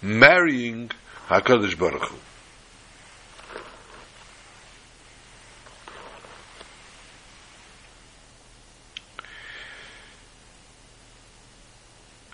[0.02, 0.91] marrying
[1.28, 2.17] Hakadosh Baruch Hu.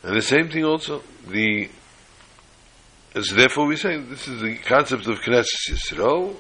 [0.02, 1.70] And the same thing also, the
[3.24, 6.36] so therefore we say this is the concept of Knesset Yisrael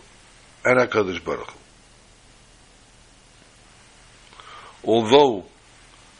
[0.65, 1.59] and HaKadosh Baruch Hu.
[4.83, 5.45] Although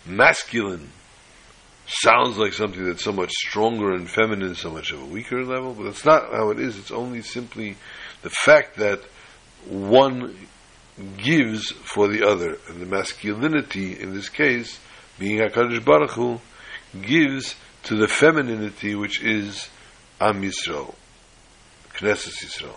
[0.05, 0.89] masculine
[1.88, 5.74] sounds like something that's so much stronger and feminine, so much of a weaker level,
[5.74, 6.78] but that's not how it is.
[6.78, 7.76] It's only simply
[8.22, 9.01] the fact that
[9.68, 10.36] one
[11.18, 14.80] gives for the other, and the masculinity in this case,
[15.18, 16.39] being Hakadosh Baruch Hu,
[17.01, 19.70] gives to the femininity which is
[20.22, 20.93] Am Yisrael,
[21.93, 22.76] Knesset Yisrael.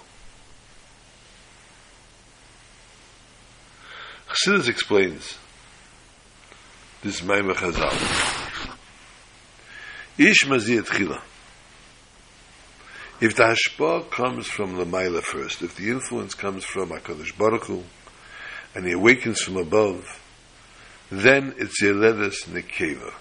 [4.29, 5.39] Chassidus explains
[7.03, 8.77] this Maimah Chazal.
[10.19, 11.21] Ish maziyat chila.
[13.21, 17.65] If the hashpah comes from the Maila first, if the influence comes from HaKadosh Baruch
[17.65, 17.83] Hu,
[18.77, 20.07] and he awakens from above,
[21.11, 23.13] then it's Yeledes Nekeva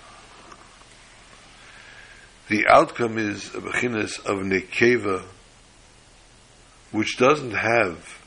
[2.52, 5.24] the outcome is a bechinas of nekeva,
[6.92, 8.20] which doesn't have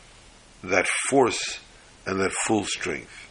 [0.63, 1.61] that force
[2.07, 3.29] and that full strength.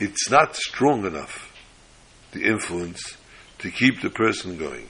[0.00, 1.52] It's not strong enough,
[2.32, 3.18] the influence,
[3.58, 4.88] to keep the person going.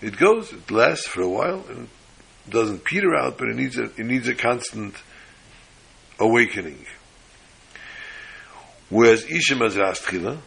[0.00, 1.88] It goes, it lasts for a while, and
[2.48, 4.94] doesn't peter out, but it needs a, it needs a constant
[6.18, 6.86] awakening.
[8.90, 10.38] Whereas Isha Mazras Tchila,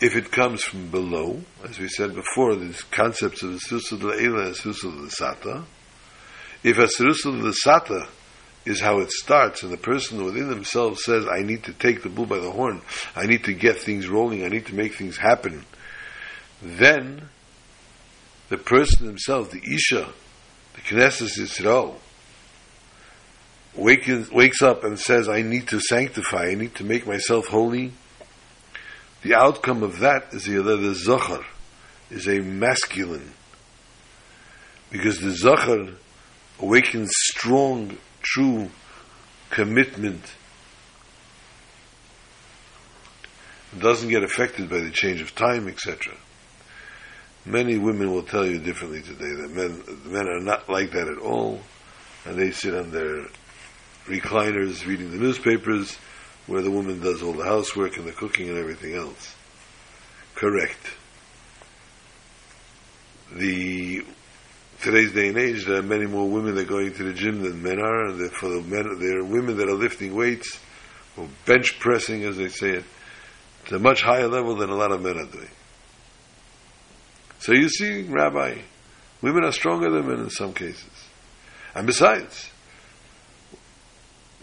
[0.00, 4.46] if it comes from below, as we said before, these concepts of the Susul Le'ela
[4.46, 5.64] and Susul Sata,
[6.62, 8.08] if a Susul Sata
[8.64, 12.08] is how it starts, and the person within themselves says, I need to take the
[12.08, 12.82] bull by the horn,
[13.14, 15.64] I need to get things rolling, I need to make things happen,
[16.62, 17.28] then
[18.48, 20.12] the person himself, the Isha,
[20.74, 21.96] the Knesset Yisrael,
[23.76, 27.92] wakens, wakes up and says, I need to sanctify, I need to make myself holy,
[29.22, 31.44] the outcome of that is the, the Zachar,
[32.10, 33.32] is a masculine.
[34.90, 35.94] Because the Zachar
[36.58, 38.70] awakens strong, true
[39.50, 40.22] commitment.
[43.72, 46.14] It doesn't get affected by the change of time, etc.
[47.44, 51.18] Many women will tell you differently today that men, men are not like that at
[51.18, 51.60] all,
[52.24, 53.26] and they sit on their
[54.10, 55.96] recliners reading the newspapers,
[56.46, 59.34] where the woman does all the housework and the cooking and everything else.
[60.34, 60.90] Correct.
[63.32, 64.04] The
[64.82, 67.42] today's day and age, there are many more women that are going to the gym
[67.42, 70.58] than men are, and for the men, there are women that are lifting weights
[71.16, 72.84] or bench pressing, as they say it,
[73.66, 75.50] to a much higher level than a lot of men are doing.
[77.38, 78.58] So you see, Rabbi,
[79.22, 80.90] women are stronger than men in some cases.
[81.74, 82.50] And besides,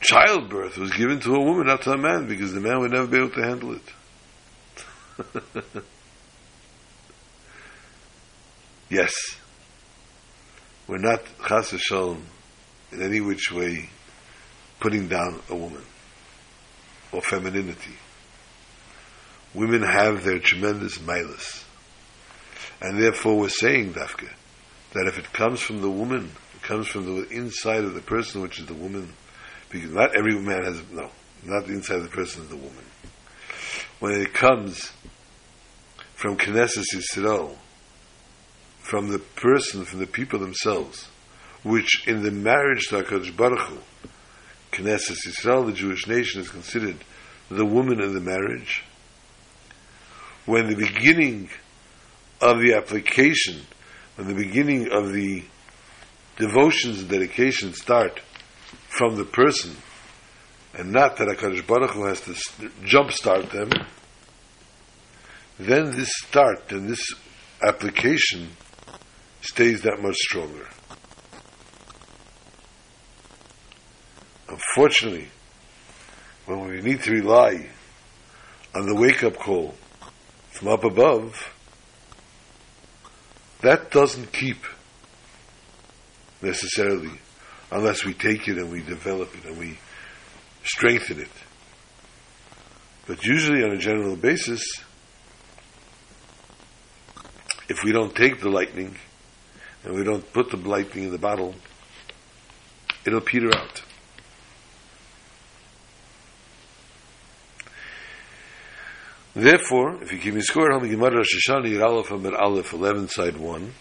[0.01, 3.07] childbirth was given to a woman, not to a man, because the man would never
[3.07, 3.81] be able to handle it.
[8.89, 9.13] yes,
[10.87, 11.73] we're not chas
[12.91, 13.89] in any which way
[14.79, 15.83] putting down a woman
[17.11, 17.95] or femininity.
[19.53, 21.63] Women have their tremendous milas.
[22.79, 24.29] And therefore we're saying, Dafka,
[24.93, 28.41] that if it comes from the woman, it comes from the inside of the person,
[28.41, 29.13] which is the woman,
[29.69, 31.09] because not every man has, no,
[31.43, 32.85] not the inside of the person is the woman.
[33.99, 34.91] When it comes
[36.13, 37.55] from Knesset Yisrael,
[38.79, 41.09] from the person, from the people themselves,
[41.63, 43.77] which in the marriage to HaKadosh Baruch Hu,
[44.71, 46.97] Knesset Yisrael, the Jewish nation, is considered
[47.49, 48.83] the woman in the marriage.
[50.45, 51.49] When the beginning
[52.41, 53.61] of the application,
[54.15, 55.43] when the beginning of the
[56.37, 58.21] devotions and dedication start
[58.87, 59.75] from the person,
[60.73, 62.33] and not that HaKadosh Baruch Hu has to
[62.83, 63.69] jumpstart them,
[65.59, 67.03] then this start and this
[67.61, 68.49] application
[69.41, 70.67] stays that much stronger.
[74.47, 75.27] Unfortunately,
[76.45, 77.67] when we need to rely
[78.73, 79.75] on the wake up call
[80.51, 81.53] from up above,
[83.61, 84.65] that doesn't keep
[86.41, 87.19] necessarily
[87.71, 89.77] unless we take it and we develop it and we
[90.63, 91.31] strengthen it.
[93.05, 94.61] But usually on a general basis,
[97.69, 98.97] if we don't take the lightning
[99.83, 101.55] and we don't put the lightning in the bottle,
[103.05, 103.83] it'll peter out.
[109.33, 113.37] Therefore, if you keep me score the Gemara Rosh Hashanah Aleph Amid Aleph 11 side
[113.37, 113.73] 1,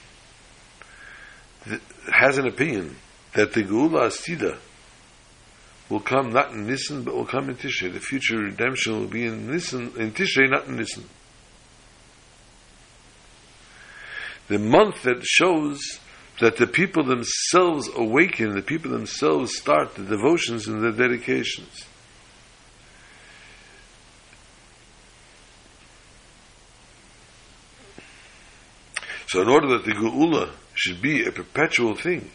[2.12, 2.97] has an opinion
[3.37, 4.57] that the Geula Asida
[5.91, 7.93] will come not in Nisan, but will come in Tishrei.
[7.93, 11.05] The future redemption will be in Nisan, in Tishrei, not in Nisan.
[14.49, 15.78] The month that shows
[16.41, 21.84] that the people themselves awaken, the people themselves start the devotions and the dedications.
[29.28, 32.30] So, in order that the Geula should be a perpetual thing,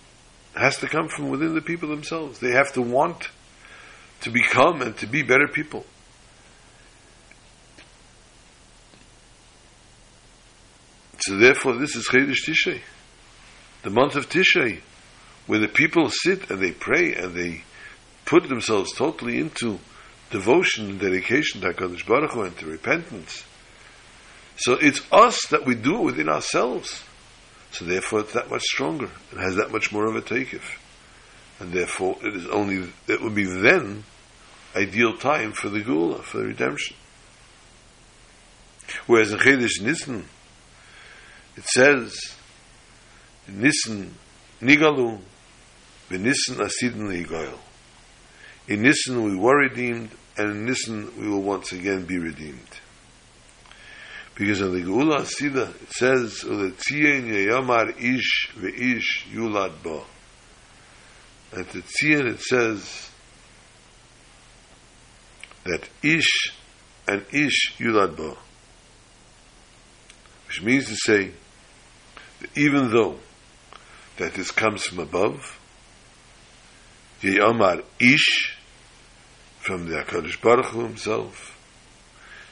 [0.56, 2.40] has to come from within the people themselves.
[2.40, 3.30] They have to want
[4.22, 5.86] to become and to be better people.
[11.20, 12.82] So, therefore, this is Chedesh Tishrei,
[13.84, 14.80] the month of Tishrei,
[15.46, 17.64] where the people sit and they pray and they
[18.26, 19.80] put themselves totally into
[20.32, 23.44] devotion and dedication to HaKadosh Baruch Hu and to repentance.
[24.58, 27.04] So it's us that we do it within ourselves.
[27.72, 29.10] So therefore it's that much stronger.
[29.32, 30.80] It has that much more of a takeoff.
[31.60, 34.04] And therefore it is only, it would be then
[34.76, 36.96] ideal time for the Geula, for the redemption.
[39.08, 40.26] Whereas in Chedesh Nisan,
[41.56, 42.14] it says
[43.48, 44.16] Nissen
[44.62, 45.20] Nigalu,
[46.10, 47.58] V'Nissen Asidin Ligoil.
[48.68, 52.81] In Nissen we were redeemed, and in Nissen we will once again be redeemed.
[54.36, 60.04] Because in the Geula Asida it says, Uletziyin Yayamar Ish Ve'ish Yulad Bo.
[61.56, 63.10] At the Tziyin it says
[65.66, 66.54] that Ish
[67.08, 68.38] and Ish Yulad Bo.
[70.48, 71.32] Which means to say
[72.40, 73.18] that even though
[74.18, 75.60] that this comes from above,
[77.22, 78.58] Yayamar Ish,
[79.60, 81.58] from the HaKadosh Baruch Hu himself,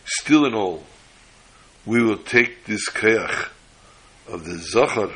[0.05, 0.83] still in all,
[1.89, 3.49] we will take this kayach
[4.27, 5.11] of the Zachar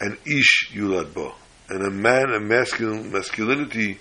[0.00, 1.34] and Ish Yulad Bo,
[1.68, 3.98] and a man, a masculine, masculinity,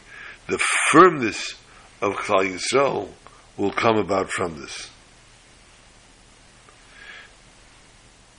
[0.48, 0.60] the
[0.92, 1.56] firmness
[2.04, 3.10] of Klal Yisrael
[3.58, 4.92] will come about from this.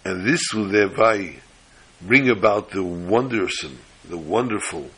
[0.05, 1.35] And this will thereby
[2.01, 4.89] bring about the wondersome, the wonderful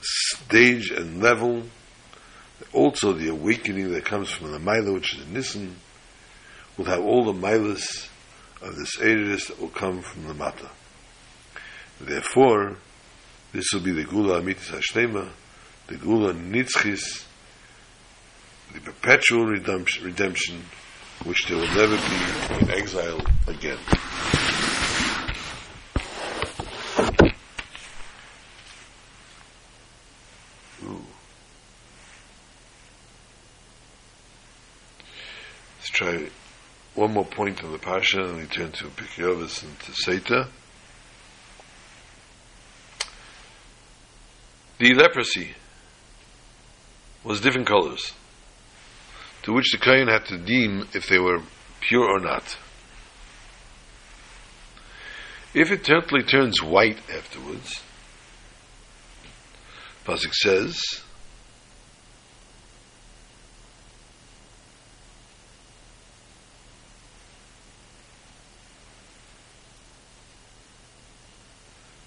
[0.00, 1.62] stage and level,
[2.76, 5.76] also the awakening that comes from the Mila, which is the Nissen,
[6.76, 8.08] will have all the Milas
[8.60, 10.70] of this Eris that will come from the Mata.
[12.00, 12.76] Therefore,
[13.52, 15.30] this will be the Geula Amitis Hashtema,
[15.86, 17.24] the Geula Nitzchis,
[18.74, 20.62] the perpetual redemption, redemption,
[21.24, 23.78] which there will never be in exile again.
[30.84, 31.02] Ooh.
[35.78, 36.28] Let's try
[36.96, 40.48] one more point on the Parsha, and we turn to Pikyovis and to Seta.
[44.78, 45.54] The leprosy
[47.22, 48.12] was different colors,
[49.42, 51.42] to which the Kohen had to deem if they were
[51.80, 52.56] pure or not.
[55.52, 57.82] If it totally turns white afterwards,
[60.04, 61.02] Pasuk says,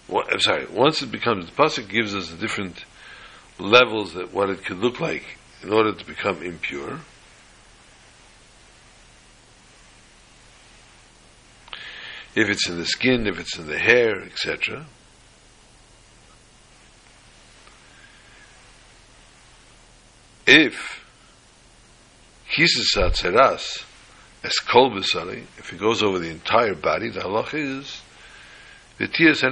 [0.09, 0.67] What, I'm sorry.
[0.67, 2.85] Once it becomes the pasuk gives us the different
[3.59, 7.01] levels that what it could look like in order to become impure.
[12.35, 14.85] If it's in the skin, if it's in the hair, etc.
[20.47, 21.05] If
[22.55, 23.83] kisasat seras
[24.41, 28.01] as kol if it goes over the entire body, the halach is
[28.99, 29.43] the tias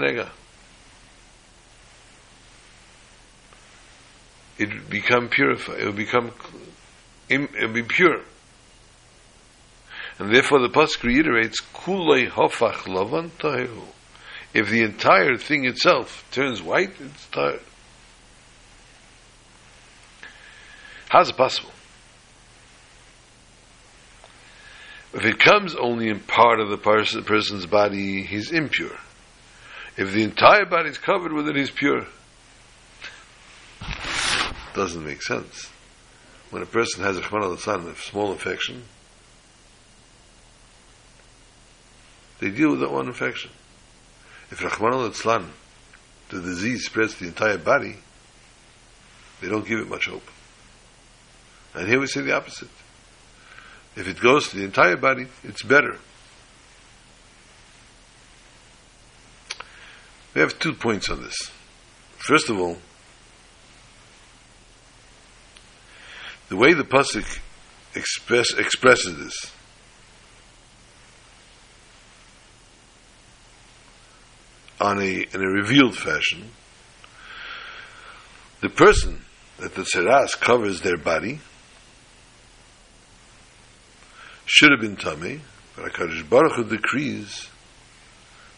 [4.57, 5.79] it would become purified.
[5.79, 6.31] It would become,
[7.29, 8.21] it be pure.
[10.19, 13.85] And therefore the pasuk reiterates, "Kulei hofach lavan tahiru."
[14.53, 17.61] If the entire thing itself turns white, it's tired.
[21.09, 21.71] How's it possible?
[25.13, 28.97] If it comes only in part of the person's body, he's impure.
[29.95, 32.07] If the entire body is covered with it, he's pure
[34.77, 35.69] doesn't make sense.
[36.49, 38.83] When a person has a Chman a small infection,
[42.39, 43.51] they deal with that one infection.
[44.49, 45.09] If Rahman al
[46.29, 47.97] the disease spreads to the entire body,
[49.41, 50.29] they don't give it much hope.
[51.73, 52.69] And here we say the opposite.
[53.95, 55.97] If it goes to the entire body, it's better.
[60.33, 61.35] We have two points on this.
[62.17, 62.77] First of all,
[66.49, 67.39] The way the pasuk
[67.93, 69.51] express, expresses this
[74.79, 76.51] on a in a revealed fashion,
[78.61, 79.23] the person
[79.57, 81.39] that the tzeras covers their body
[84.45, 85.41] should have been tummy,
[85.75, 87.49] but Hakadosh Baruch Hu decrees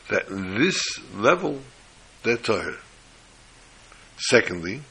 [0.10, 0.82] that in this
[1.14, 1.62] level
[2.24, 2.78] they're tahir.
[4.18, 4.82] Secondly,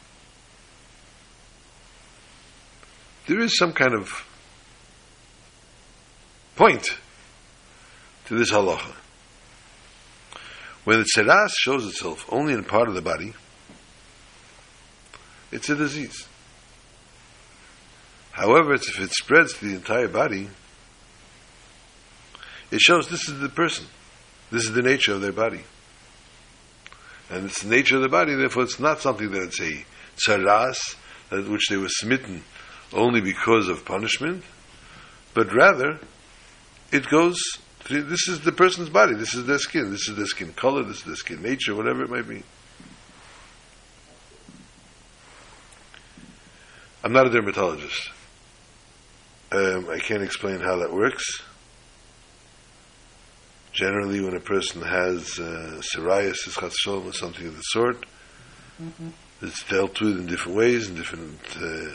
[3.28, 4.26] there is some kind of
[6.56, 6.96] point
[8.24, 8.94] to this halacha.
[10.84, 13.34] When the tzeras shows itself only in a part of the body,
[15.52, 16.26] it's a disease.
[18.32, 20.48] However, if it spreads to the entire body,
[22.70, 23.84] it shows this is the person.
[24.50, 25.64] This is the nature of their body.
[27.28, 29.84] And it's the nature of the body, therefore it's not something that it's a
[30.16, 30.78] tzaras,
[31.50, 32.42] which they were smitten
[32.92, 34.44] only because of punishment,
[35.34, 36.00] but rather
[36.90, 37.36] it goes
[37.88, 39.14] This is the person's body.
[39.14, 39.90] This is their skin.
[39.90, 40.82] This is their skin color.
[40.82, 42.42] This is their skin nature, whatever it might be.
[47.02, 48.10] I'm not a dermatologist.
[49.52, 51.24] Um, I can't explain how that works.
[53.72, 58.04] Generally, when a person has uh, psoriasis, chatzol, or something of the sort,
[59.40, 61.94] it's dealt with in different ways, in different uh,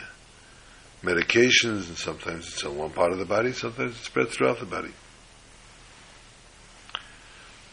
[1.03, 4.65] medications, and sometimes it's on one part of the body, sometimes it's spread throughout the
[4.65, 4.91] body.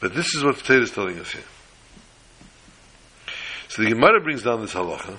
[0.01, 1.45] But this is what the Torah is telling us here.
[3.69, 5.17] So the Gemara brings down this halacha.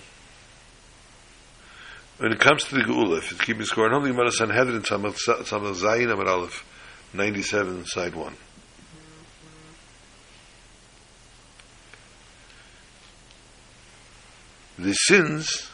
[2.18, 5.16] When it comes to the Geula, if it's keeping score, and only Gemara Sanhedrin Samach
[5.16, 6.66] Zayin Amar Aleph,
[7.14, 8.36] 97, side 1.
[14.80, 15.71] The sins,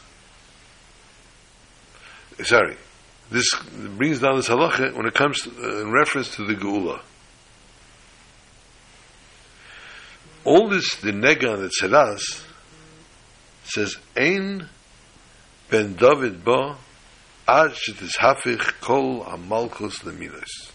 [2.44, 2.76] sorry,
[3.30, 3.48] this
[3.96, 7.00] brings down this halacha when it comes to, uh, in reference to the Geula.
[10.44, 12.42] All this, the nega and the tzeras,
[13.64, 14.68] says, Ein
[15.68, 16.76] ben David ba
[17.46, 20.70] ad shetishafich kol amalchus leminos.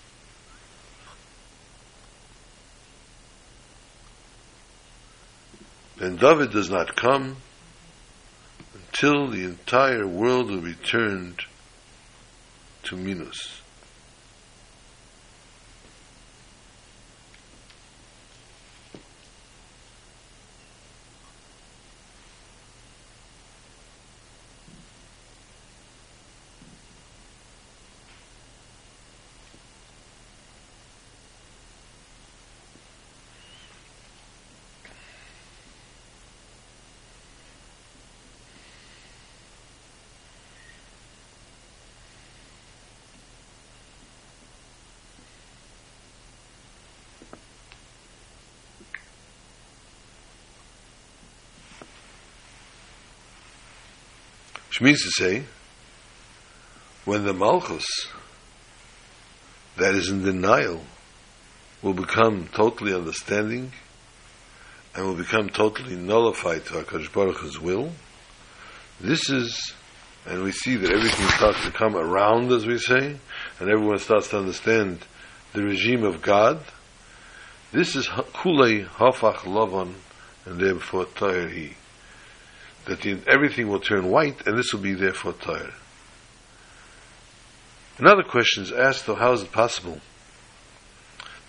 [5.98, 7.38] Ben David does not come
[8.76, 11.42] until the entire world will be turned
[12.84, 13.63] to Minos.
[54.74, 55.44] Which means to say,
[57.06, 57.86] when the Malchus
[59.78, 60.82] that is in denial
[61.84, 63.72] will become totally understanding
[64.96, 67.92] and will become totally nullified to HaKadosh Baruch Hu's will,
[69.00, 69.76] this is,
[70.26, 73.16] and we see that everything starts to come around, as we say,
[73.60, 75.06] and everyone starts to understand
[75.54, 76.64] the regime of God.
[77.72, 79.94] This is Kulei Hafach Lavan,
[80.48, 81.76] and therefore Tair He
[82.86, 85.74] that the, everything will turn white, and this will be therefore Torah.
[87.98, 90.00] Another question is asked, though, how is it possible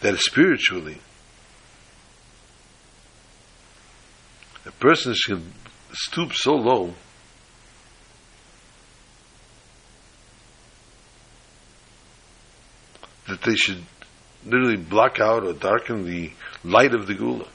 [0.01, 0.99] that spiritually
[4.66, 5.43] a person should
[5.93, 6.95] stoop so low
[13.26, 13.82] that they should
[14.45, 16.30] literally block out or darken the
[16.62, 17.49] light of the Geula?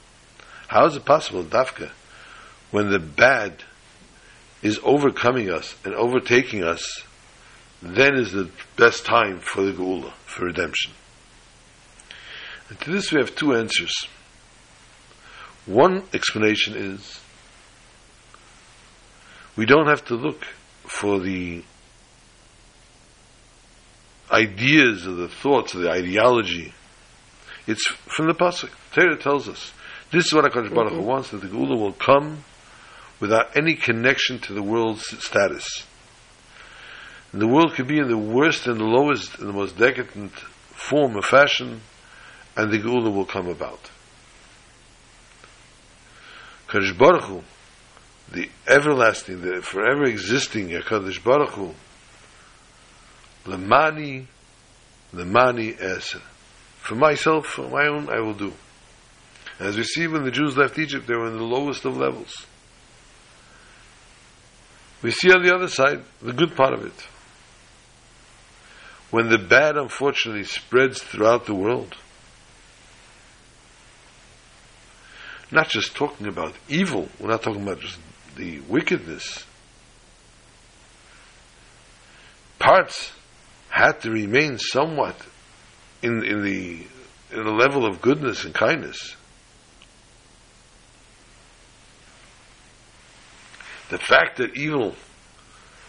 [0.66, 1.90] How is it possible, Dafka,
[2.70, 3.62] when the bad
[4.62, 7.02] is overcoming us and overtaking us,
[7.82, 10.92] then is the best time for the Geula, for redemption.
[12.68, 14.06] And to this we have two answers.
[15.66, 17.20] One explanation is
[19.56, 20.44] we don't have to look
[20.84, 21.62] for the
[24.30, 26.72] ideas or the thoughts or the ideology.
[27.66, 28.70] It's from the Pasuk.
[28.92, 29.72] Torah tells us
[30.10, 31.06] this is what HaKadosh Baruch Hu mm-hmm.
[31.06, 32.44] wants, that the Geula will come
[33.20, 35.86] without any connection to the world's status.
[37.32, 40.32] And the world could be in the worst and the lowest and the most decadent
[40.32, 41.82] form of fashion,
[42.56, 43.90] and the Geula will come about.
[46.68, 47.42] Kadosh Baruch Hu,
[48.32, 51.74] the everlasting, the forever existing Kadosh Baruch Hu,
[53.44, 54.26] Lemani,
[55.12, 56.22] Lemani Eser.
[56.78, 58.52] For myself, for my own, I will do.
[59.58, 62.46] As we see when the Jews left Egypt, they were in the lowest of levels.
[65.02, 67.06] We see on the other side the good part of it.
[69.10, 71.96] When the bad, unfortunately, spreads throughout the world,
[75.50, 77.98] not just talking about evil, we're not talking about just
[78.36, 79.44] the wickedness.
[82.58, 83.12] Parts
[83.68, 85.16] had to remain somewhat
[86.02, 86.86] in, in the
[87.32, 89.14] in the level of goodness and kindness.
[93.90, 94.94] The fact that evil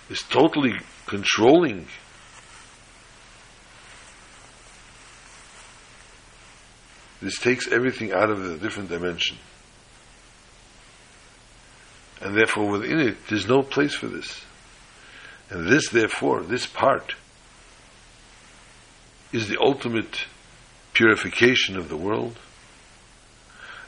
[0.10, 0.74] is totally
[1.06, 1.88] controlling
[7.22, 9.38] this takes everything out of a different dimension.
[12.22, 14.44] And therefore within it there's no place for this.
[15.50, 17.16] And this therefore, this part
[19.32, 20.26] is the ultimate
[20.94, 22.38] purification of the world,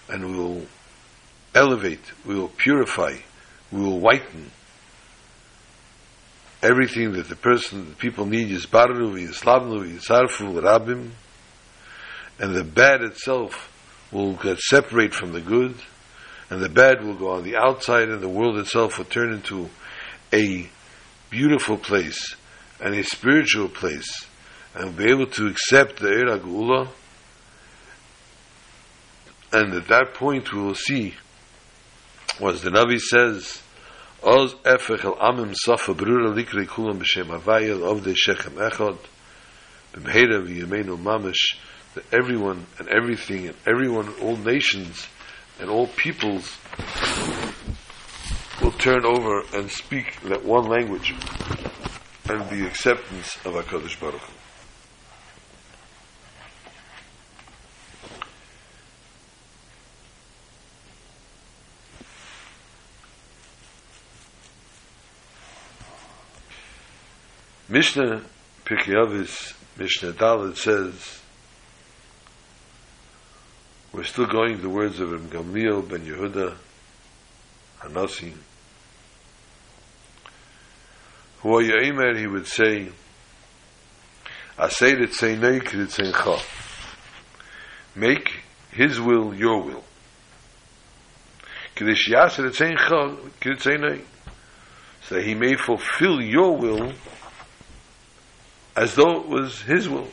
[0.10, 0.66] and we will
[1.56, 3.18] elevate, we will purify,
[3.82, 4.52] will whiten
[6.64, 11.10] everything that the person, the people need, Yisbarru, Yislavnu, Yisarfu, Rabim,
[12.40, 13.70] and the bad itself
[14.12, 15.76] will get separate from the good,
[16.50, 19.70] and the bad will go on the outside, and the world itself will turn into
[20.32, 20.70] a
[21.30, 22.36] beautiful place
[22.80, 24.26] and a spiritual place,
[24.76, 26.88] and be able to accept the Eir HaGeula,
[29.52, 31.14] and at that point we will see,
[32.42, 33.63] as the Navi says,
[34.26, 38.98] Oz efech el amim sofa brura likri kulam b'shem havayel the shechem echad
[39.94, 41.58] b'mheira v'yemenu mamish
[41.94, 45.08] that everyone and everything and everyone, all nations
[45.60, 46.58] and all peoples
[48.62, 51.14] will turn over and speak that one language
[52.30, 54.33] and the acceptance of HaKadosh Baruch
[67.74, 68.22] Mishnah
[68.66, 71.22] Pirkei Mishnah Dalet says,
[73.92, 76.54] we're still going the words of Ibn Gamliel ben Yehuda
[77.80, 78.36] Hanasi.
[81.40, 82.90] Who Ya'imer, he would say,
[84.56, 86.44] Asay Ritzeinei Kritzeincha.
[87.96, 89.84] Make his will your will.
[91.76, 94.04] Kedish Yas Ritzeincha Kritzeinei.
[95.10, 96.94] So he may fulfill your will
[98.76, 100.08] as though it was his will.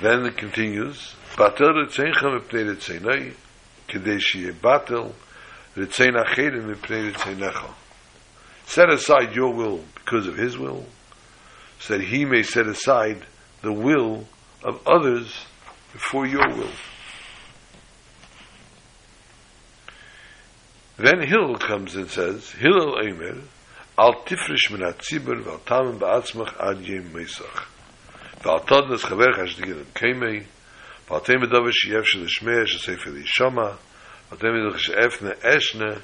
[0.00, 3.34] Then it continues, Batel Mipnei
[3.88, 5.12] Kedei Batel
[5.76, 7.74] Mipnei.
[8.66, 10.84] Set aside your will because of his will,
[11.78, 13.24] so that he may set aside
[13.62, 14.26] the will
[14.64, 15.46] of others
[15.92, 16.70] before your will.
[20.98, 23.42] Then Hillel comes and says, Hillel Eimer,
[23.98, 27.66] אל תפרש מן הציבר ואל תאמן בעצמך עד ימי סך.
[28.44, 30.40] ואל תודן אז חבר חשדיק אלם קיימי,
[31.10, 33.70] ואל תאים בדובר שייף של השמי אש די שומע,
[34.30, 35.94] ואל תאים בדובר שאף נה אש נה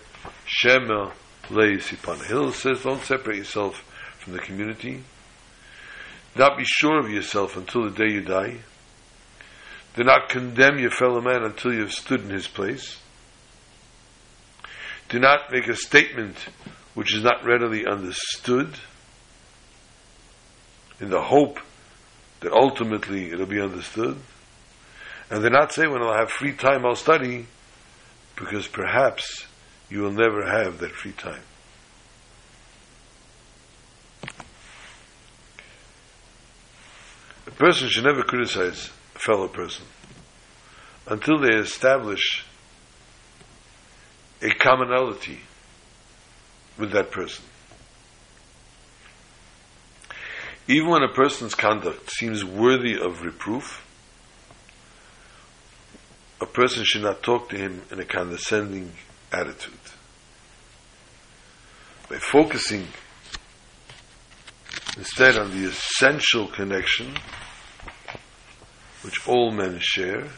[0.47, 1.09] שמר
[1.51, 3.83] לאי סיפן says don't separate yourself
[4.21, 5.03] from the community,
[6.35, 8.59] do not be sure of yourself until the day you die,
[9.97, 12.99] do not condemn your fellow man until you have stood in his place,
[15.09, 16.37] do not make a statement
[16.95, 18.79] which is not readily understood
[21.01, 21.59] in the hope
[22.41, 24.19] that ultimately it'll be understood.
[25.31, 27.47] And do not say, when I'll have free time, I'll study,
[28.37, 29.47] because perhaps
[29.89, 31.43] you will never have that free time.
[37.47, 39.87] A person should never criticize a fellow person
[41.07, 42.45] until they establish
[44.41, 45.41] a commonality
[46.79, 47.45] with that person.
[50.69, 53.85] Even when a person's conduct seems worthy of reproof,
[56.41, 58.93] a person should not talk to him in a condescending
[59.33, 59.75] attitude.
[62.09, 62.87] By focusing
[64.97, 67.17] instead on the essential connection
[69.03, 70.29] which all men share,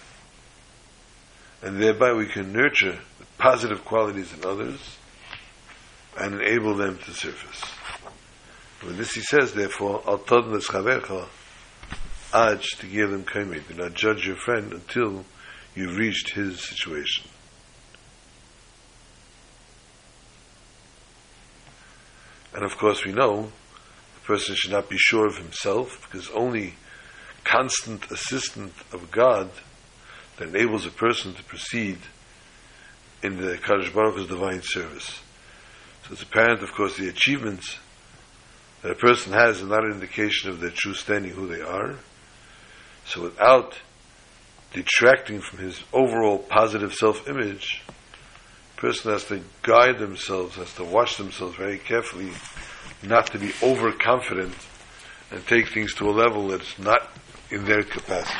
[1.62, 4.96] and thereby we can nurture the positive qualities in others
[6.18, 7.62] and enable them to surface.
[8.84, 10.18] With this he says, therefore, al
[12.34, 13.66] aj to give them kaimei.
[13.68, 15.24] Do not judge your friend until
[15.74, 17.26] you've reached his situation.
[22.54, 23.52] And of course we know
[24.14, 26.74] the person should not be sure of himself because only
[27.44, 29.50] constant assistant of God
[30.36, 31.98] that enables a person to proceed
[33.22, 35.20] in the Kadosh Baruch Hu's divine service.
[36.04, 37.78] So it's apparent, of course, the achievements
[38.82, 41.96] that a person has are not an indication of their true standing, who they are.
[43.06, 43.78] So without
[44.74, 51.16] detracting from his overall positive self-image, a person has to guide themselves, has to watch
[51.16, 52.32] themselves very carefully,
[53.02, 54.54] not to be overconfident
[55.30, 57.08] and take things to a level that's not
[57.50, 58.38] in their capacity.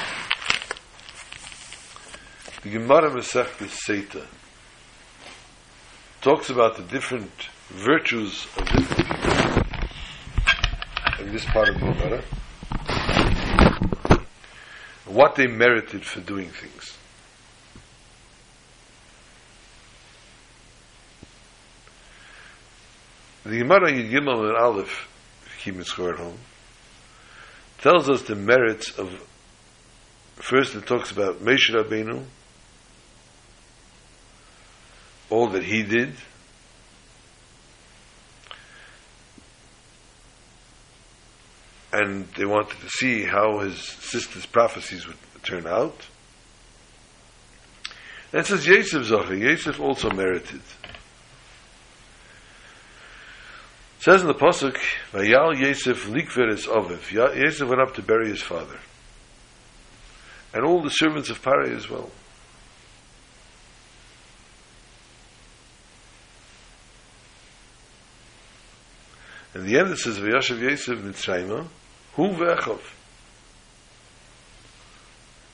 [2.63, 4.27] The Gemara Masechta Seita
[6.21, 7.31] talks about the different
[7.75, 9.05] virtues of people
[11.21, 12.23] in this part of the Gemara,
[15.07, 16.97] what they merited for doing things.
[23.45, 25.09] The Gemara Yid Gimel and Aleph,
[25.67, 26.39] it square at home,
[27.79, 29.11] tells us the merits of.
[30.37, 32.25] First, it talks about Moshe Rabbeinu,
[35.31, 36.15] all that he did.
[41.97, 46.07] And they wanted to see how his sister's prophecies would turn out.
[48.33, 49.39] And it says Yosef Zocher.
[49.39, 50.61] Yosef also merited.
[53.97, 54.77] It says in the pasuk,
[55.13, 58.81] "Vayal Yosef likveres oviv." Ya- Yosef went up to bury his father,
[60.53, 62.11] and all the servants of Parai as well.
[69.55, 71.69] In the end, it says, "Vayashav Yosef mitzrayma
[72.17, 72.81] hu ve'echov."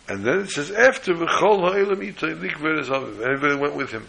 [0.08, 4.08] And then it says, "After v'chol ha'elam itay likveres oviv." Everybody went with him.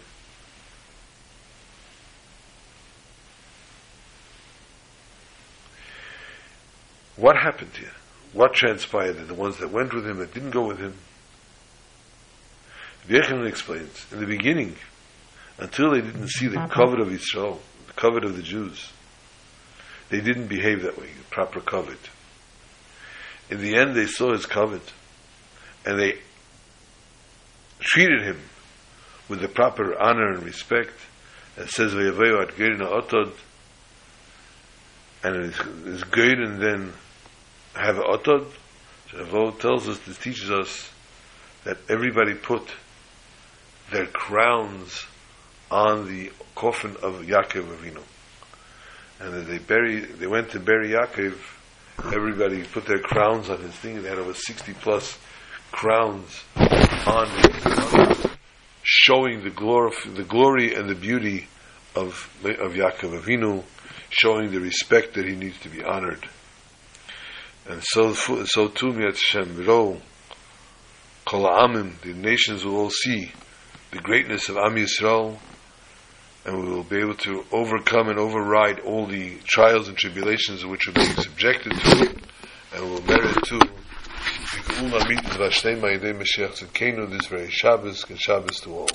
[7.16, 7.92] What happened here?
[8.32, 9.28] What transpired?
[9.28, 10.94] The ones that went with him, that didn't go with him.
[13.06, 14.76] Yochanan explains, in the beginning,
[15.58, 18.90] until they didn't see the covet of Israel, the covet of the Jews,
[20.08, 22.10] they didn't behave that way, proper covet.
[23.50, 24.92] In the end, they saw his covet,
[25.84, 26.18] and they
[27.80, 28.40] treated him
[29.28, 30.94] with the proper honor and respect.
[31.56, 33.32] It says, "Vayavayu at Gerina Otod,"
[35.22, 35.54] and
[36.10, 36.92] good, and then
[37.74, 38.46] have Otod.
[39.10, 40.90] Shavuot tells us, this teaches us
[41.64, 42.66] that everybody put
[43.90, 45.06] their crowns
[45.70, 48.02] on the coffin of Yaakov Avinu.
[49.20, 51.36] And that they bury, they went to bury Yaakov,
[51.98, 55.18] everybody put their crowns on his thing, they had over 60 plus
[55.70, 58.30] crowns on him,
[58.82, 61.46] showing the glory, the glory and the beauty
[61.94, 63.62] of, of Yaakov Avinu,
[64.10, 66.26] showing the respect that he needs to be honored.
[67.68, 70.00] And so, so too, Miat Shem, Ro,
[71.24, 73.30] Kol Amim, the nations will all see
[73.92, 75.38] the greatness of Am Yisrael,
[76.44, 80.86] and we will be able to overcome and override all the trials and tribulations which
[80.86, 82.08] we're being subjected to,
[82.74, 83.60] and we'll merit to
[87.10, 88.88] this very Shabbos Shabbos to all.